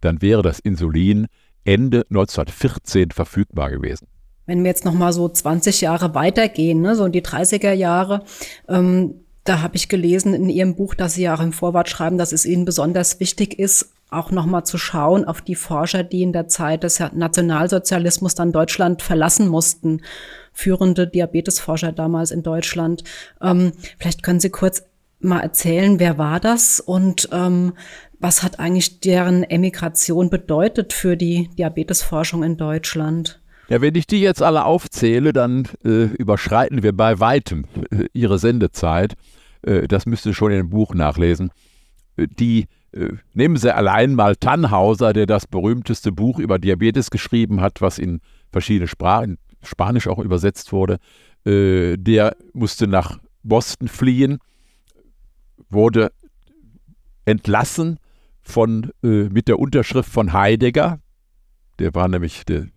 [0.01, 1.27] dann wäre das Insulin
[1.63, 4.07] Ende 1914 verfügbar gewesen.
[4.45, 8.23] Wenn wir jetzt noch mal so 20 Jahre weitergehen, ne, so in die 30er Jahre,
[8.67, 9.15] ähm,
[9.45, 12.45] da habe ich gelesen in Ihrem Buch, dass Sie auch im Vorwort schreiben, dass es
[12.45, 16.47] Ihnen besonders wichtig ist, auch noch mal zu schauen auf die Forscher, die in der
[16.47, 20.01] Zeit des Nationalsozialismus dann Deutschland verlassen mussten,
[20.53, 23.03] führende Diabetesforscher damals in Deutschland.
[23.41, 24.83] Ähm, vielleicht können Sie kurz
[25.23, 27.73] mal erzählen, wer war das und ähm,
[28.19, 33.41] was hat eigentlich deren Emigration bedeutet für die Diabetesforschung in Deutschland?
[33.69, 38.39] Ja, wenn ich die jetzt alle aufzähle, dann äh, überschreiten wir bei weitem äh, ihre
[38.39, 39.15] Sendezeit.
[39.61, 41.51] Äh, das müsst ihr schon in dem Buch nachlesen.
[42.17, 47.61] Äh, die äh, nehmen Sie allein mal Tannhauser, der das berühmteste Buch über Diabetes geschrieben
[47.61, 50.99] hat, was in verschiedene Sprachen, Spanisch auch übersetzt wurde.
[51.45, 54.39] Äh, der musste nach Boston fliehen
[55.69, 56.11] wurde
[57.25, 57.99] entlassen
[58.41, 60.99] von, äh, mit der Unterschrift von Heidegger,
[61.79, 62.67] der war nämlich der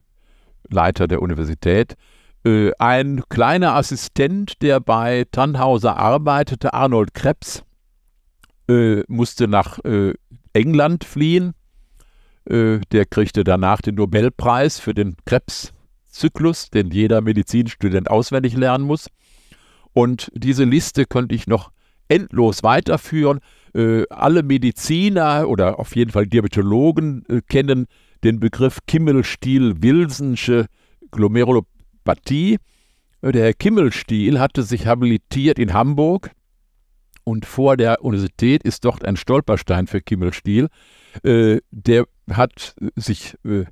[0.68, 1.96] Leiter der Universität,
[2.44, 7.64] äh, ein kleiner Assistent, der bei Tannhauser arbeitete, Arnold Krebs,
[8.68, 10.14] äh, musste nach äh,
[10.52, 11.54] England fliehen.
[12.44, 19.08] Äh, der kriegte danach den Nobelpreis für den Krebszyklus, den jeder Medizinstudent auswendig lernen muss.
[19.92, 21.70] Und diese Liste könnte ich noch
[22.08, 23.40] endlos weiterführen.
[23.74, 27.86] Äh, alle Mediziner oder auf jeden Fall Diabetologen äh, kennen
[28.24, 30.66] den Begriff Kimmelstiel-Wilsonsche
[31.10, 32.58] Glomerulopathie.
[33.22, 36.30] Äh, der Herr Kimmelstiel hatte sich habilitiert in Hamburg
[37.24, 40.68] und vor der Universität ist dort ein Stolperstein für Kimmelstiel.
[41.24, 43.64] Äh, der hat sich äh,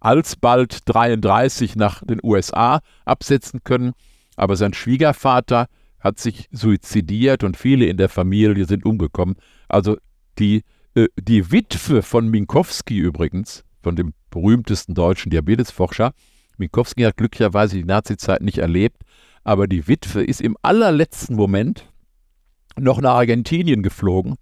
[0.00, 3.92] alsbald 33 nach den USA absetzen können,
[4.36, 5.68] aber sein Schwiegervater
[6.02, 9.36] hat sich suizidiert und viele in der Familie sind umgekommen.
[9.68, 9.96] Also
[10.38, 16.12] die, äh, die Witwe von Minkowski übrigens, von dem berühmtesten deutschen Diabetesforscher.
[16.58, 19.02] Minkowski hat glücklicherweise die Nazizeit nicht erlebt,
[19.44, 21.88] aber die Witwe ist im allerletzten Moment
[22.76, 24.36] noch nach Argentinien geflogen,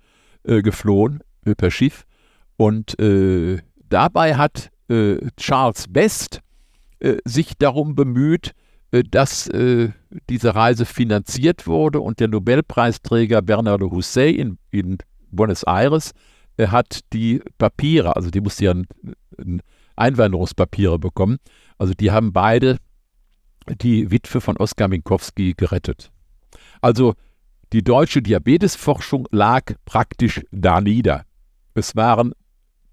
[0.44, 2.04] äh, geflohen äh, per Schiff
[2.56, 6.40] und äh, dabei hat äh, Charles Best
[7.00, 8.52] äh, sich darum bemüht,
[8.92, 9.50] äh, dass
[10.28, 14.98] diese Reise finanziert wurde und der Nobelpreisträger Bernardo Hussein in, in
[15.30, 16.12] Buenos Aires
[16.58, 18.86] hat die Papiere, also die musste ja ein,
[19.38, 19.62] ein
[19.96, 21.38] Einwanderungspapiere bekommen.
[21.78, 22.78] Also die haben beide
[23.80, 26.10] die Witwe von Oskar Minkowski gerettet.
[26.80, 27.14] Also
[27.72, 31.24] die deutsche Diabetesforschung lag praktisch da nieder.
[31.74, 32.32] Es waren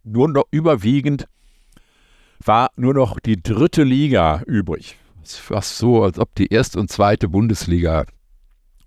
[0.03, 1.27] nur noch überwiegend,
[2.45, 4.97] war nur noch die dritte Liga übrig.
[5.50, 8.06] War so, als ob die erste und zweite Bundesliga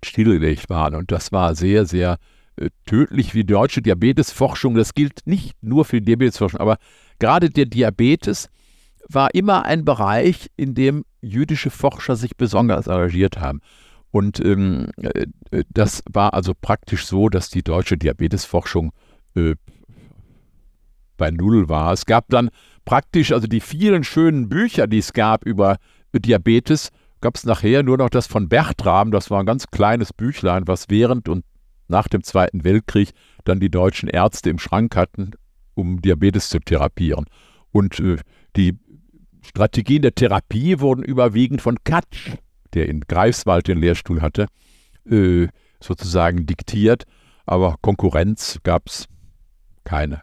[0.03, 0.95] stillgelegt waren.
[0.95, 2.17] Und das war sehr, sehr
[2.55, 4.75] äh, tödlich wie deutsche Diabetesforschung.
[4.75, 6.77] Das gilt nicht nur für die Diabetesforschung, aber
[7.19, 8.49] gerade der Diabetes
[9.09, 13.61] war immer ein Bereich, in dem jüdische Forscher sich besonders engagiert haben.
[14.11, 15.27] Und ähm, äh,
[15.69, 18.91] das war also praktisch so, dass die deutsche Diabetesforschung
[19.35, 19.55] äh,
[21.17, 21.93] bei Null war.
[21.93, 22.49] Es gab dann
[22.83, 25.77] praktisch, also die vielen schönen Bücher, die es gab über
[26.19, 26.89] Diabetes,
[27.21, 30.89] gab es nachher nur noch das von Bertram, das war ein ganz kleines Büchlein, was
[30.89, 31.45] während und
[31.87, 33.11] nach dem Zweiten Weltkrieg
[33.43, 35.31] dann die deutschen Ärzte im Schrank hatten,
[35.75, 37.25] um Diabetes zu therapieren.
[37.71, 38.17] Und äh,
[38.55, 38.77] die
[39.41, 42.31] Strategien der Therapie wurden überwiegend von Katsch,
[42.73, 44.47] der in Greifswald den Lehrstuhl hatte,
[45.09, 45.47] äh,
[45.79, 47.03] sozusagen diktiert,
[47.45, 49.07] aber Konkurrenz gab es
[49.83, 50.21] keine.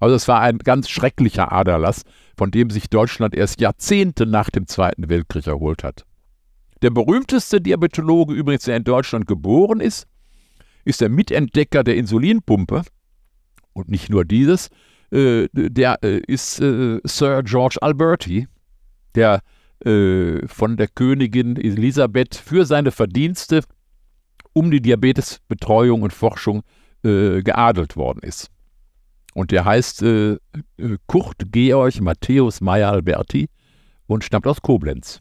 [0.00, 2.04] Also es war ein ganz schrecklicher Aderlass,
[2.36, 6.04] von dem sich Deutschland erst Jahrzehnte nach dem Zweiten Weltkrieg erholt hat.
[6.82, 10.06] Der berühmteste Diabetologe übrigens, der in Deutschland geboren ist,
[10.84, 12.82] ist der Mitentdecker der Insulinpumpe.
[13.72, 14.70] Und nicht nur dieses,
[15.10, 18.46] äh, der äh, ist äh, Sir George Alberti,
[19.14, 19.42] der
[19.84, 23.62] äh, von der Königin Elisabeth für seine Verdienste
[24.52, 26.62] um die Diabetesbetreuung und Forschung
[27.04, 28.50] äh, geadelt worden ist.
[29.34, 30.36] Und der heißt äh,
[31.06, 33.48] Kurt Georg Matthäus Meyer Alberti
[34.06, 35.20] und stammt aus Koblenz.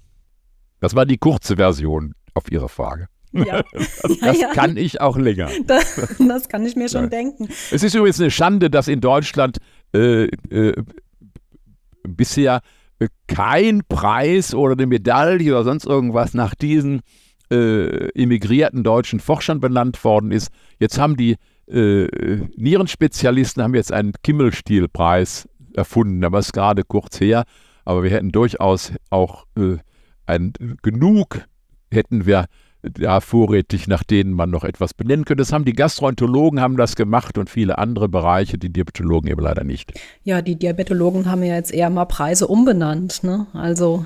[0.79, 3.07] Das war die kurze Version auf Ihre Frage.
[3.31, 3.61] Ja.
[3.73, 4.53] Das, das ja, ja.
[4.53, 5.49] kann ich auch länger.
[5.65, 7.49] Das, das kann ich mir schon denken.
[7.71, 9.57] Es ist übrigens eine Schande, dass in Deutschland
[9.93, 10.73] äh, äh,
[12.07, 12.61] bisher
[13.27, 17.01] kein Preis oder eine Medaille oder sonst irgendwas nach diesen
[17.51, 20.49] äh, emigrierten deutschen Forschern benannt worden ist.
[20.79, 21.35] Jetzt haben die
[21.69, 22.07] äh,
[22.55, 27.45] Nierenspezialisten haben jetzt einen Kimmelstielpreis erfunden, aber ist gerade kurz her.
[27.85, 29.77] Aber wir hätten durchaus auch äh,
[30.25, 31.41] ein, genug
[31.89, 32.45] hätten wir
[32.97, 35.41] ja, vorrätig, nach denen man noch etwas benennen könnte.
[35.41, 39.63] Das haben die Gastroenterologen haben das gemacht und viele andere Bereiche, die Diabetologen eben leider
[39.63, 39.93] nicht.
[40.23, 43.47] Ja, die Diabetologen haben ja jetzt eher mal Preise umbenannt, ne?
[43.53, 44.05] Also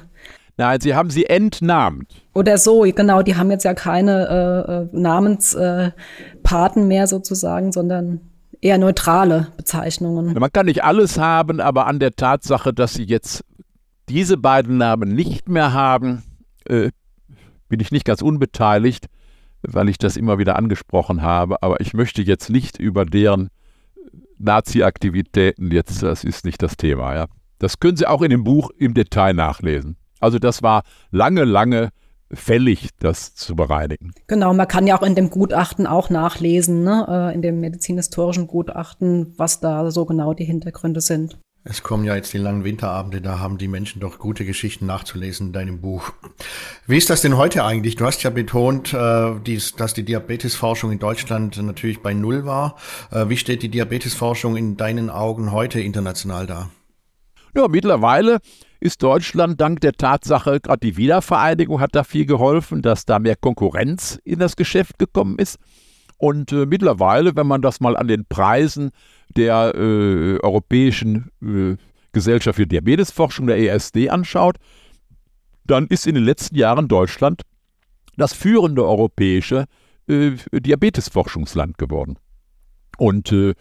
[0.57, 2.07] Nein, sie haben sie entnahmt.
[2.33, 8.21] Oder so, genau, die haben jetzt ja keine äh, äh Namenspaten äh, mehr sozusagen, sondern
[8.61, 10.33] eher neutrale Bezeichnungen.
[10.33, 13.43] Man kann nicht alles haben, aber an der Tatsache, dass sie jetzt
[14.07, 16.23] diese beiden Namen nicht mehr haben,
[16.65, 16.91] äh,
[17.69, 19.07] bin ich nicht ganz unbeteiligt,
[19.63, 23.49] weil ich das immer wieder angesprochen habe, aber ich möchte jetzt nicht über deren
[24.37, 27.27] Nazi-Aktivitäten jetzt, das ist nicht das Thema, ja.
[27.59, 29.95] Das können Sie auch in dem Buch im Detail nachlesen.
[30.21, 31.89] Also das war lange, lange
[32.33, 34.13] fällig, das zu bereinigen.
[34.27, 38.47] Genau, man kann ja auch in dem Gutachten auch nachlesen, ne, äh, in dem medizinhistorischen
[38.47, 41.37] Gutachten, was da so genau die Hintergründe sind.
[41.63, 45.47] Es kommen ja jetzt die langen Winterabende, da haben die Menschen doch gute Geschichten nachzulesen
[45.47, 46.11] in deinem Buch.
[46.87, 47.97] Wie ist das denn heute eigentlich?
[47.97, 52.77] Du hast ja betont, äh, dass die Diabetesforschung in Deutschland natürlich bei Null war.
[53.11, 56.69] Äh, wie steht die Diabetesforschung in deinen Augen heute international da?
[57.55, 58.39] Ja, mittlerweile
[58.81, 63.35] ist Deutschland dank der Tatsache, gerade die Wiedervereinigung hat da viel geholfen, dass da mehr
[63.35, 65.59] Konkurrenz in das Geschäft gekommen ist.
[66.17, 68.91] Und äh, mittlerweile, wenn man das mal an den Preisen
[69.35, 71.77] der äh, Europäischen äh,
[72.11, 74.57] Gesellschaft für Diabetesforschung, der ESD, anschaut,
[75.63, 77.43] dann ist in den letzten Jahren Deutschland
[78.17, 79.65] das führende europäische
[80.07, 82.17] äh, Diabetesforschungsland geworden.
[82.97, 83.53] Und äh,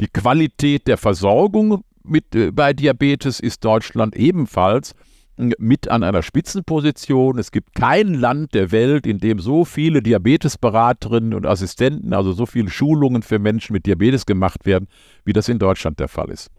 [0.00, 4.94] die Qualität der Versorgung mit, äh, bei Diabetes ist Deutschland ebenfalls
[5.36, 7.38] mit an einer Spitzenposition.
[7.38, 12.46] Es gibt kein Land der Welt, in dem so viele Diabetesberaterinnen und Assistenten, also so
[12.46, 14.88] viele Schulungen für Menschen mit Diabetes gemacht werden,
[15.24, 16.50] wie das in Deutschland der Fall ist.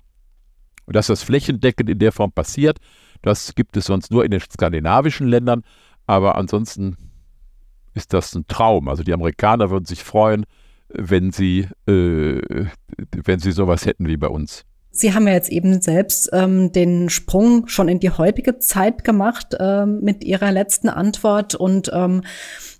[0.85, 2.77] Und dass das flächendeckend in der Form passiert,
[3.21, 5.63] das gibt es sonst nur in den skandinavischen Ländern,
[6.05, 6.95] aber ansonsten
[7.93, 8.87] ist das ein Traum.
[8.87, 10.45] Also die Amerikaner würden sich freuen,
[10.89, 12.67] wenn sie, äh,
[13.11, 14.65] wenn sie sowas hätten wie bei uns.
[14.97, 19.55] Sie haben ja jetzt eben selbst ähm, den Sprung schon in die heutige Zeit gemacht
[19.59, 21.53] ähm, mit Ihrer letzten Antwort.
[21.53, 22.23] Und ähm,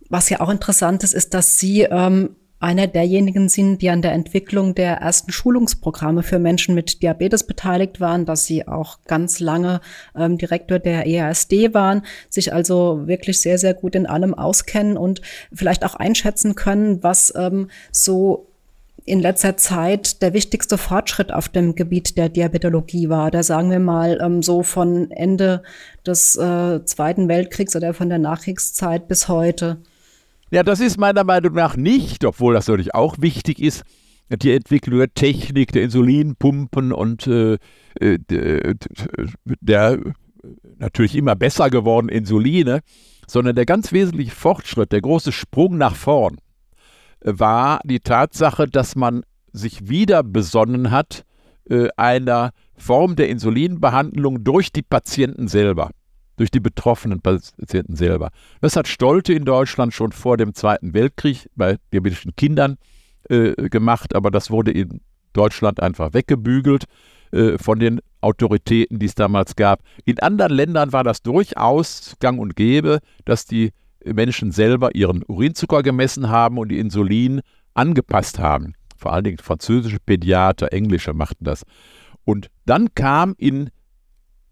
[0.10, 4.14] was ja auch interessant ist, ist, dass Sie ähm, einer derjenigen sind, die an der
[4.14, 9.80] Entwicklung der ersten Schulungsprogramme für Menschen mit Diabetes beteiligt waren, dass sie auch ganz lange
[10.16, 15.22] ähm, Direktor der EASD waren, sich also wirklich sehr, sehr gut in allem auskennen und
[15.54, 18.47] vielleicht auch einschätzen können, was ähm, so
[19.08, 23.32] in letzter Zeit der wichtigste Fortschritt auf dem Gebiet der Diabetologie war.
[23.32, 25.64] Da sagen wir mal ähm, so von Ende
[26.06, 29.78] des äh, Zweiten Weltkriegs oder von der Nachkriegszeit bis heute.
[30.52, 33.84] Ja, das ist meiner Meinung nach nicht, obwohl das natürlich auch wichtig ist,
[34.30, 37.58] die Entwicklung der Technik, der Insulinpumpen und äh,
[38.02, 38.20] äh
[39.62, 40.00] der
[40.80, 42.82] natürlich immer besser geworden Insuline,
[43.26, 46.40] sondern der ganz wesentliche Fortschritt, der große Sprung nach vorn,
[47.28, 51.26] war die Tatsache, dass man sich wieder besonnen hat,
[51.70, 55.92] äh, einer Form der Insulinbehandlung durch die Patienten selber
[56.38, 58.30] durch die betroffenen Patienten selber.
[58.62, 62.78] Das hat Stolte in Deutschland schon vor dem Zweiten Weltkrieg bei diabetischen Kindern
[63.28, 65.02] äh, gemacht, aber das wurde in
[65.34, 66.86] Deutschland einfach weggebügelt
[67.32, 69.82] äh, von den Autoritäten, die es damals gab.
[70.06, 73.72] In anderen Ländern war das durchaus gang und gäbe, dass die
[74.14, 77.42] Menschen selber ihren Urinzucker gemessen haben und die Insulin
[77.74, 78.74] angepasst haben.
[78.98, 81.64] Vor allen Dingen französische Pädiater, englische machten das.
[82.26, 83.70] Und dann kam in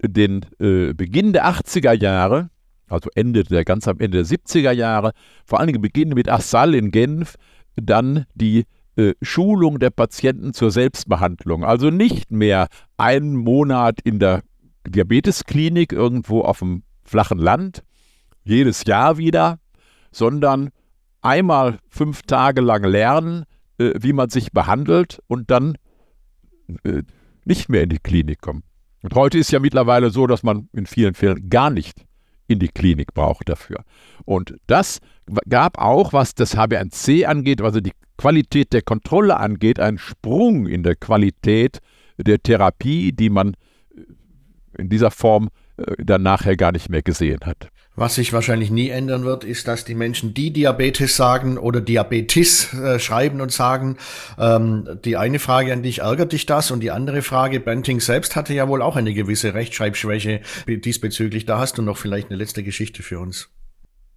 [0.02, 2.50] den äh, Beginn der 80er Jahre,
[2.88, 5.12] also Ende der, ganz am Ende der 70er Jahre,
[5.46, 7.36] vor allen Dingen Beginn mit Assal in Genf,
[7.76, 11.66] dann die äh, Schulung der Patienten zur Selbstbehandlung.
[11.66, 14.42] Also nicht mehr einen Monat in der
[14.88, 17.84] Diabetesklinik irgendwo auf dem flachen Land,
[18.46, 19.60] jedes Jahr wieder,
[20.12, 20.70] sondern
[21.22, 23.46] einmal fünf Tage lang lernen,
[23.78, 25.78] äh, wie man sich behandelt und dann
[26.84, 27.04] äh,
[27.44, 28.64] nicht mehr in die Klinik kommen.
[29.02, 32.06] Und heute ist ja mittlerweile so, dass man in vielen Fällen gar nicht
[32.48, 33.84] in die Klinik braucht dafür.
[34.24, 35.00] Und das
[35.50, 40.84] gab auch, was das HbA1c angeht, also die Qualität der Kontrolle angeht, einen Sprung in
[40.84, 41.80] der Qualität
[42.18, 43.56] der Therapie, die man
[43.96, 45.50] äh, in dieser Form
[45.98, 47.70] dann nachher gar nicht mehr gesehen hat.
[47.98, 52.74] Was sich wahrscheinlich nie ändern wird, ist, dass die Menschen, die Diabetes sagen oder Diabetes
[52.74, 53.98] äh, schreiben und sagen,
[54.38, 56.72] ähm, die eine Frage an dich, ärgert dich das?
[56.72, 61.46] Und die andere Frage, Banting selbst hatte ja wohl auch eine gewisse Rechtschreibschwäche diesbezüglich.
[61.46, 63.50] Da hast du noch vielleicht eine letzte Geschichte für uns.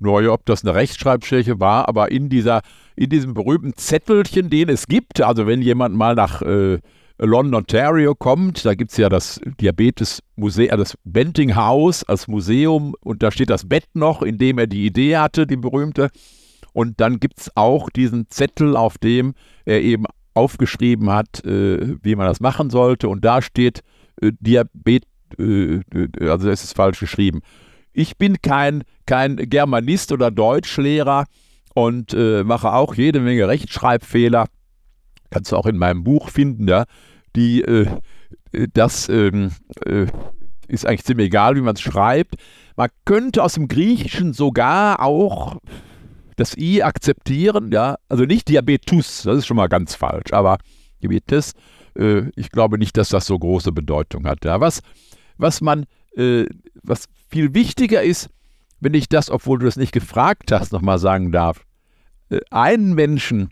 [0.00, 2.62] Naja, ob das eine Rechtschreibschwäche war, aber in dieser,
[2.96, 6.78] in diesem berühmten Zettelchen, den es gibt, also wenn jemand mal nach äh,
[7.20, 13.24] London, Ontario kommt, da gibt es ja das Diabetes-Museum, das Benting House als Museum und
[13.24, 16.10] da steht das Bett noch, in dem er die Idee hatte, die berühmte.
[16.72, 20.04] Und dann gibt es auch diesen Zettel, auf dem er eben
[20.34, 23.08] aufgeschrieben hat, äh, wie man das machen sollte.
[23.08, 23.80] Und da steht
[24.22, 25.08] äh, Diabetes,
[25.40, 27.40] äh, äh, also es ist falsch geschrieben.
[27.92, 31.24] Ich bin kein, kein Germanist oder Deutschlehrer
[31.74, 34.46] und äh, mache auch jede Menge Rechtschreibfehler.
[35.30, 36.84] Kannst du auch in meinem Buch finden, ja
[37.36, 37.86] die, äh,
[38.72, 39.52] das ähm,
[39.84, 40.06] äh,
[40.68, 42.36] ist eigentlich ziemlich egal, wie man es schreibt.
[42.76, 45.56] Man könnte aus dem Griechischen sogar auch
[46.36, 50.58] das I akzeptieren, ja, also nicht Diabetes, das ist schon mal ganz falsch, aber
[51.02, 51.54] Diabetes,
[51.96, 54.44] äh, ich glaube nicht, dass das so große Bedeutung hat.
[54.44, 54.60] Ja.
[54.60, 54.80] Was,
[55.36, 56.46] was man, äh,
[56.82, 58.30] was viel wichtiger ist,
[58.80, 61.64] wenn ich das, obwohl du das nicht gefragt hast, nochmal sagen darf,
[62.30, 63.50] äh, einen Menschen,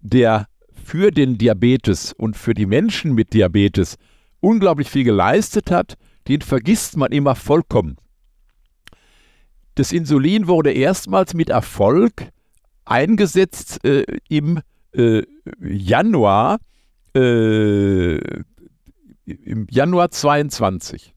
[0.00, 0.46] der
[0.84, 3.96] für den Diabetes und für die Menschen mit Diabetes
[4.40, 5.96] unglaublich viel geleistet hat,
[6.28, 7.96] den vergisst man immer vollkommen.
[9.74, 12.28] Das Insulin wurde erstmals mit Erfolg
[12.84, 14.60] eingesetzt äh, im
[14.92, 15.22] äh,
[15.60, 16.58] Januar
[17.14, 18.18] äh,
[19.26, 21.14] im Januar 22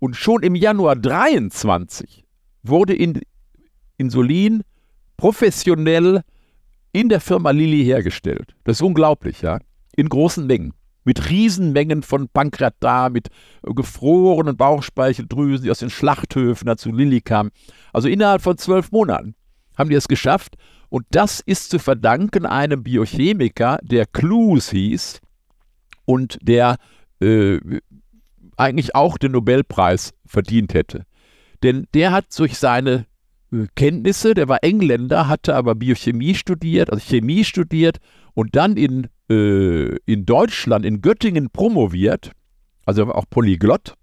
[0.00, 2.24] und schon im Januar 23
[2.62, 3.20] wurde in
[3.96, 4.62] Insulin
[5.16, 6.22] professionell
[6.92, 8.54] in der Firma Lilly hergestellt.
[8.64, 9.58] Das ist unglaublich, ja.
[9.96, 10.74] In großen Mengen.
[11.04, 13.28] Mit Riesenmengen von Pankreatar, mit
[13.62, 17.50] gefrorenen Bauchspeicheldrüsen, die aus den Schlachthöfen dazu Lilly kamen.
[17.92, 19.34] Also innerhalb von zwölf Monaten
[19.76, 20.56] haben die es geschafft.
[20.90, 25.20] Und das ist zu verdanken einem Biochemiker, der Clues hieß
[26.04, 26.76] und der
[27.20, 27.58] äh,
[28.56, 31.04] eigentlich auch den Nobelpreis verdient hätte.
[31.62, 33.06] Denn der hat durch seine
[33.74, 34.34] Kenntnisse.
[34.34, 37.98] Der war Engländer, hatte aber Biochemie studiert, also Chemie studiert
[38.34, 42.32] und dann in, äh, in Deutschland, in Göttingen promoviert.
[42.84, 43.94] Also auch Polyglott.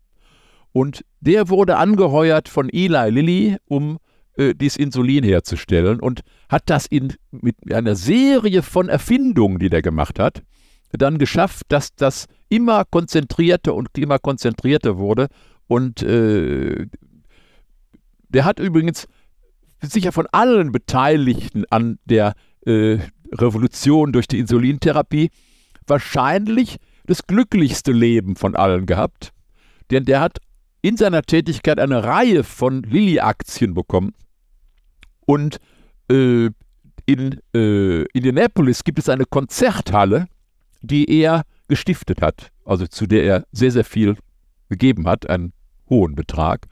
[0.72, 3.98] Und der wurde angeheuert von Eli Lilly, um
[4.38, 9.82] äh, dieses Insulin herzustellen und hat das in, mit einer Serie von Erfindungen, die der
[9.82, 10.44] gemacht hat,
[10.92, 15.28] dann geschafft, dass das immer konzentrierter und immer konzentrierter wurde.
[15.68, 16.88] Und äh,
[18.30, 19.08] der hat übrigens
[19.92, 22.34] sicher von allen Beteiligten an der
[22.66, 23.00] äh,
[23.32, 25.30] Revolution durch die Insulintherapie
[25.88, 29.32] wahrscheinlich das glücklichste Leben von allen gehabt.
[29.92, 30.40] Denn der hat
[30.82, 34.14] in seiner Tätigkeit eine Reihe von Lilly-Aktien bekommen.
[35.26, 35.58] Und
[36.10, 36.50] äh,
[37.06, 40.28] in äh, Indianapolis gibt es eine Konzerthalle,
[40.82, 44.18] die er gestiftet hat, also zu der er sehr, sehr viel
[44.70, 45.54] gegeben hat, einen
[45.90, 46.68] hohen Betrag.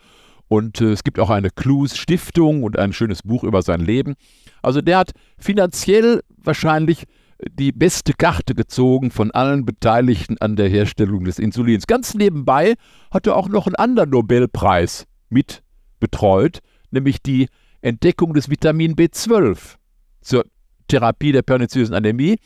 [0.54, 4.14] Und äh, es gibt auch eine Clues Stiftung und ein schönes Buch über sein Leben.
[4.62, 7.06] Also der hat finanziell wahrscheinlich
[7.50, 11.88] die beste Karte gezogen von allen Beteiligten an der Herstellung des Insulins.
[11.88, 12.76] Ganz nebenbei
[13.10, 15.64] hat er auch noch einen anderen Nobelpreis mit
[16.00, 16.60] betreut,
[16.92, 17.48] nämlich die
[17.82, 19.78] Entdeckung des Vitamin B12
[20.22, 20.46] zur
[20.88, 22.38] Therapie der perniziösen Anämie.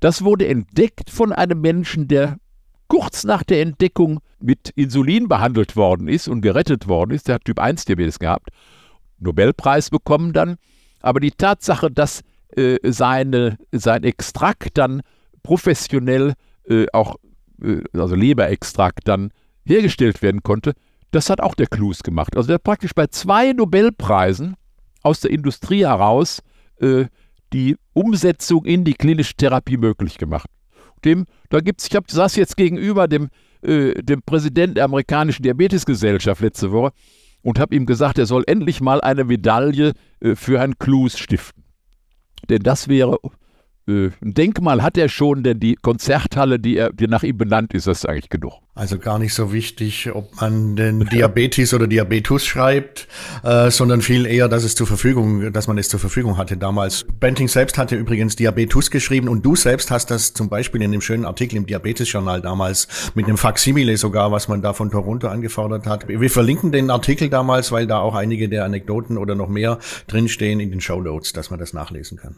[0.00, 2.36] Das wurde entdeckt von einem Menschen, der
[2.88, 7.28] kurz nach der Entdeckung mit Insulin behandelt worden ist und gerettet worden ist.
[7.28, 8.50] Der hat Typ 1 Diabetes gehabt.
[9.18, 10.56] Nobelpreis bekommen dann.
[11.00, 12.22] Aber die Tatsache, dass
[12.56, 15.02] äh, seine, sein Extrakt dann
[15.42, 16.34] professionell
[16.68, 17.16] äh, auch,
[17.62, 19.30] äh, also Leberextrakt dann
[19.64, 20.74] hergestellt werden konnte,
[21.10, 22.36] das hat auch der Klus gemacht.
[22.36, 24.56] Also der hat praktisch bei zwei Nobelpreisen
[25.02, 26.40] aus der Industrie heraus
[26.80, 27.06] äh,
[27.52, 30.50] die Umsetzung in die klinische Therapie möglich gemacht.
[31.04, 33.28] Dem, da gibt's, ich hab, saß jetzt gegenüber dem,
[33.62, 36.92] äh, dem Präsidenten der amerikanischen Diabetesgesellschaft letzte Woche
[37.42, 41.64] und habe ihm gesagt, er soll endlich mal eine Medaille äh, für Herrn Klus stiften.
[42.48, 43.18] Denn das wäre
[43.86, 47.74] äh, ein Denkmal hat er schon, denn die Konzerthalle, die, er, die nach ihm benannt
[47.74, 48.54] ist, ist eigentlich genug.
[48.76, 53.06] Also gar nicht so wichtig, ob man den Diabetes oder Diabetes schreibt,
[53.44, 57.06] äh, sondern viel eher, dass es zur Verfügung, dass man es zur Verfügung hatte damals.
[57.20, 61.00] Benting selbst hatte übrigens Diabetes geschrieben und du selbst hast das zum Beispiel in dem
[61.00, 65.86] schönen Artikel im Diabetes-Journal damals mit einem Faximile sogar, was man da von Toronto angefordert
[65.86, 66.08] hat.
[66.08, 69.78] Wir verlinken den Artikel damals, weil da auch einige der Anekdoten oder noch mehr
[70.08, 72.36] drinstehen in den Show Notes, dass man das nachlesen kann.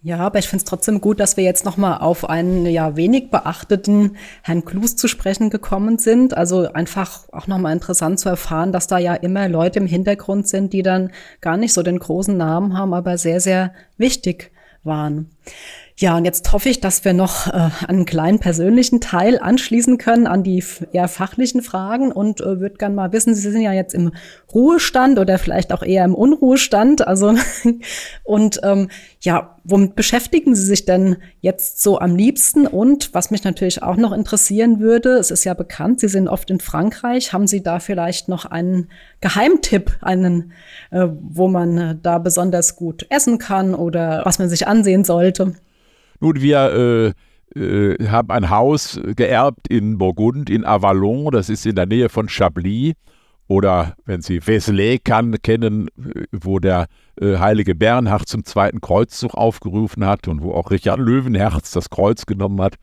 [0.00, 3.30] Ja, aber ich finde es trotzdem gut, dass wir jetzt nochmal auf einen ja wenig
[3.30, 6.36] beachteten Herrn Klus zu sprechen gekommen sind.
[6.36, 10.72] Also einfach auch nochmal interessant zu erfahren, dass da ja immer Leute im Hintergrund sind,
[10.72, 14.52] die dann gar nicht so den großen Namen haben, aber sehr, sehr wichtig
[14.84, 15.30] waren.
[16.00, 20.28] Ja, und jetzt hoffe ich, dass wir noch äh, einen kleinen persönlichen Teil anschließen können
[20.28, 23.94] an die eher fachlichen Fragen und äh, würde gerne mal wissen, Sie sind ja jetzt
[23.94, 24.12] im
[24.54, 27.04] Ruhestand oder vielleicht auch eher im Unruhestand.
[27.04, 27.34] Also
[28.22, 28.90] und ähm,
[29.22, 32.68] ja, womit beschäftigen Sie sich denn jetzt so am liebsten?
[32.68, 36.48] Und was mich natürlich auch noch interessieren würde, es ist ja bekannt, Sie sind oft
[36.52, 37.32] in Frankreich.
[37.32, 38.88] Haben Sie da vielleicht noch einen
[39.20, 40.52] Geheimtipp, einen,
[40.92, 45.56] äh, wo man äh, da besonders gut essen kann oder was man sich ansehen sollte?
[46.20, 47.14] Nun, wir
[47.54, 52.08] äh, äh, haben ein Haus geerbt in Burgund, in Avalon, das ist in der Nähe
[52.08, 52.94] von Chablis.
[53.46, 55.88] Oder wenn Sie Vézelay kann, kennen,
[56.32, 56.86] wo der
[57.18, 62.26] äh, heilige Bernhard zum zweiten Kreuzzug aufgerufen hat und wo auch Richard Löwenherz das Kreuz
[62.26, 62.74] genommen hat.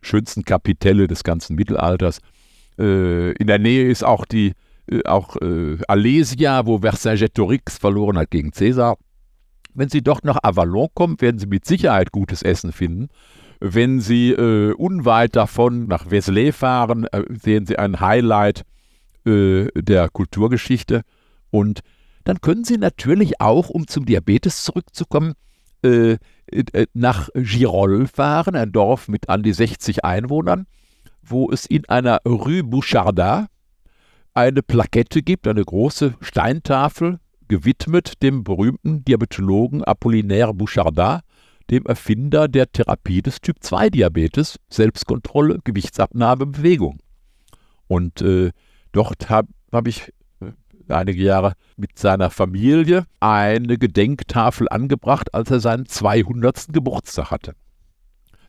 [0.00, 2.20] Schönsten Kapitelle des ganzen Mittelalters.
[2.78, 4.52] Äh, in der Nähe ist auch die
[4.90, 8.98] äh, auch äh, Alesia, wo Vercingétorix verloren hat gegen Cäsar.
[9.74, 13.08] Wenn Sie dort nach Avalon kommen, werden Sie mit Sicherheit gutes Essen finden.
[13.60, 18.64] Wenn Sie äh, unweit davon nach Vézelay fahren, äh, sehen Sie ein Highlight
[19.24, 21.02] äh, der Kulturgeschichte.
[21.50, 21.80] Und
[22.24, 25.34] dann können Sie natürlich auch, um zum Diabetes zurückzukommen,
[25.82, 26.18] äh,
[26.50, 30.66] äh, nach Girol fahren, ein Dorf mit an die 60 Einwohnern,
[31.22, 33.46] wo es in einer Rue Bouchardin
[34.34, 37.18] eine Plakette gibt, eine große Steintafel
[37.52, 41.20] gewidmet dem berühmten Diabetologen Apollinaire Bouchardin,
[41.70, 47.00] dem Erfinder der Therapie des Typ-2-Diabetes, Selbstkontrolle, Gewichtsabnahme, Bewegung.
[47.88, 48.52] Und äh,
[48.92, 50.52] dort habe hab ich äh,
[50.88, 56.72] einige Jahre mit seiner Familie eine Gedenktafel angebracht, als er seinen 200.
[56.72, 57.52] Geburtstag hatte.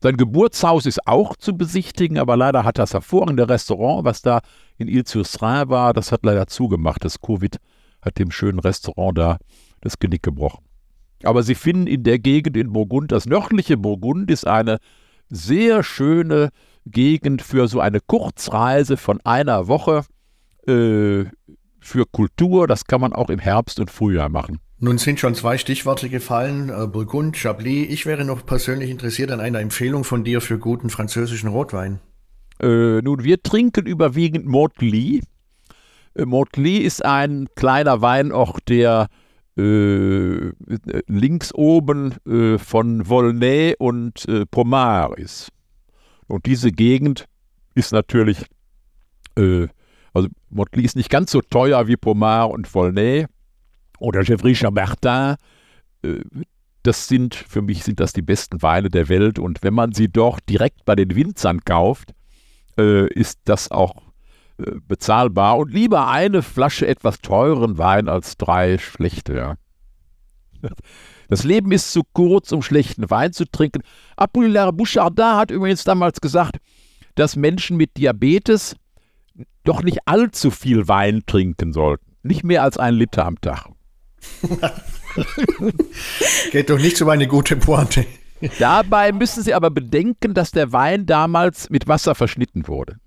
[0.02, 4.40] Sein Geburtshaus ist auch zu besichtigen, aber leider hat das hervorragende Restaurant, was da
[4.78, 7.04] in Ile-sur-Seine war, das hat leider zugemacht.
[7.04, 7.58] Das Covid
[8.04, 9.38] hat dem schönen Restaurant da
[9.82, 10.64] das Genick gebrochen.
[11.24, 14.80] Aber Sie finden in der Gegend in Burgund, das nördliche Burgund ist eine
[15.30, 16.50] sehr schöne
[16.86, 20.04] Gegend für so eine Kurzreise von einer Woche
[20.68, 21.26] äh,
[21.80, 22.68] für Kultur.
[22.68, 24.60] Das kann man auch im Herbst und Frühjahr machen.
[24.80, 27.90] Nun sind schon zwei Stichworte gefallen, äh, Burgund, Chablis.
[27.90, 32.00] Ich wäre noch persönlich interessiert an einer Empfehlung von dir für guten französischen Rotwein.
[32.60, 35.22] Äh, nun, wir trinken überwiegend Montli.
[36.16, 39.08] Äh, Montli ist ein kleiner Weinort, der
[39.58, 40.52] äh,
[41.08, 45.50] links oben äh, von Volnay und äh, Pomar ist.
[46.28, 47.26] Und diese Gegend
[47.76, 48.46] ist natürlich,
[49.38, 49.68] äh,
[50.14, 53.28] also Motley ist nicht ganz so teuer wie Pomar und Volnay
[54.00, 55.36] oder Gevrey-Chambertin.
[56.04, 56.22] Äh,
[56.84, 59.40] das sind, für mich sind das die besten Weine der Welt.
[59.40, 62.14] Und wenn man sie doch direkt bei den Winzern kauft,
[62.78, 64.02] äh, ist das auch
[64.58, 65.58] bezahlbar.
[65.58, 69.36] Und lieber eine Flasche etwas teuren Wein als drei schlechte.
[69.36, 69.56] Ja.
[71.30, 73.82] Das Leben ist zu kurz, um schlechten Wein zu trinken.
[74.16, 76.58] Apollinaire Bouchardin hat übrigens damals gesagt,
[77.16, 78.76] dass Menschen mit Diabetes
[79.64, 82.06] doch nicht allzu viel Wein trinken sollten.
[82.24, 83.70] Nicht mehr als einen Liter am Tag.
[86.52, 88.06] Geht doch nicht so eine gute Pointe.
[88.60, 92.98] Dabei müssen Sie aber bedenken, dass der Wein damals mit Wasser verschnitten wurde.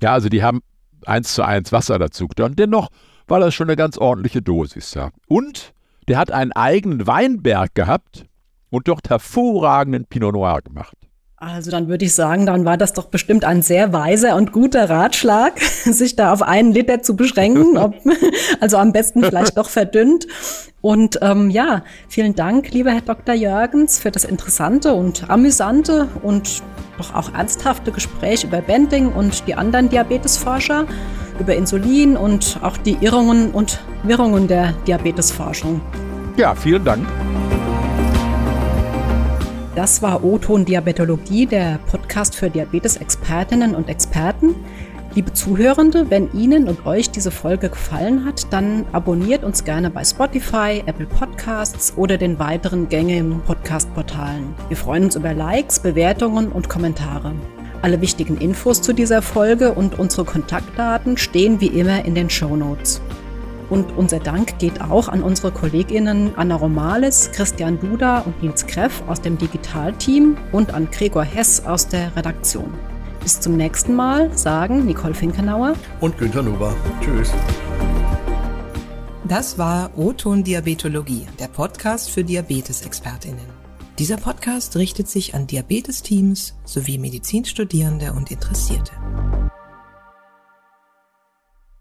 [0.00, 0.60] Ja, also die haben
[1.08, 2.54] eins zu eins Wasser dazu getan.
[2.56, 2.88] Dennoch
[3.26, 4.94] war das schon eine ganz ordentliche Dosis.
[4.94, 5.10] Ja.
[5.26, 5.72] Und
[6.08, 8.26] der hat einen eigenen Weinberg gehabt
[8.70, 10.96] und dort hervorragenden Pinot Noir gemacht.
[11.40, 14.90] Also dann würde ich sagen, dann war das doch bestimmt ein sehr weiser und guter
[14.90, 17.94] Ratschlag, sich da auf einen Liter zu beschränken, ob,
[18.60, 20.26] also am besten vielleicht doch verdünnt.
[20.80, 23.36] Und ähm, ja, vielen Dank, lieber Herr Dr.
[23.36, 26.62] Jörgens, für das interessante und amüsante und
[26.98, 30.86] doch auch ernsthafte Gespräch über Bending und die anderen Diabetesforscher,
[31.38, 35.80] über Insulin und auch die Irrungen und Wirrungen der Diabetesforschung.
[36.36, 37.06] Ja, vielen Dank.
[39.78, 44.56] Das war O-Ton Diabetologie, der Podcast für Diabetes-Expertinnen und Experten.
[45.14, 50.02] Liebe Zuhörende, wenn Ihnen und euch diese Folge gefallen hat, dann abonniert uns gerne bei
[50.02, 54.52] Spotify, Apple Podcasts oder den weiteren gängigen Podcast-Portalen.
[54.66, 57.32] Wir freuen uns über Likes, Bewertungen und Kommentare.
[57.80, 62.56] Alle wichtigen Infos zu dieser Folge und unsere Kontaktdaten stehen wie immer in den Show
[62.56, 63.00] Notes.
[63.70, 69.02] Und unser Dank geht auch an unsere KollegInnen Anna Romales, Christian Duda und Nils Kreff
[69.06, 72.72] aus dem Digitalteam und an Gregor Hess aus der Redaktion.
[73.22, 76.74] Bis zum nächsten Mal sagen Nicole Finkenauer und Günther Nuber.
[77.00, 77.32] Tschüss.
[79.24, 83.58] Das war O-Ton Diabetologie, der Podcast für Diabetesexpertinnen.
[83.98, 88.92] Dieser Podcast richtet sich an Diabetesteams sowie Medizinstudierende und Interessierte.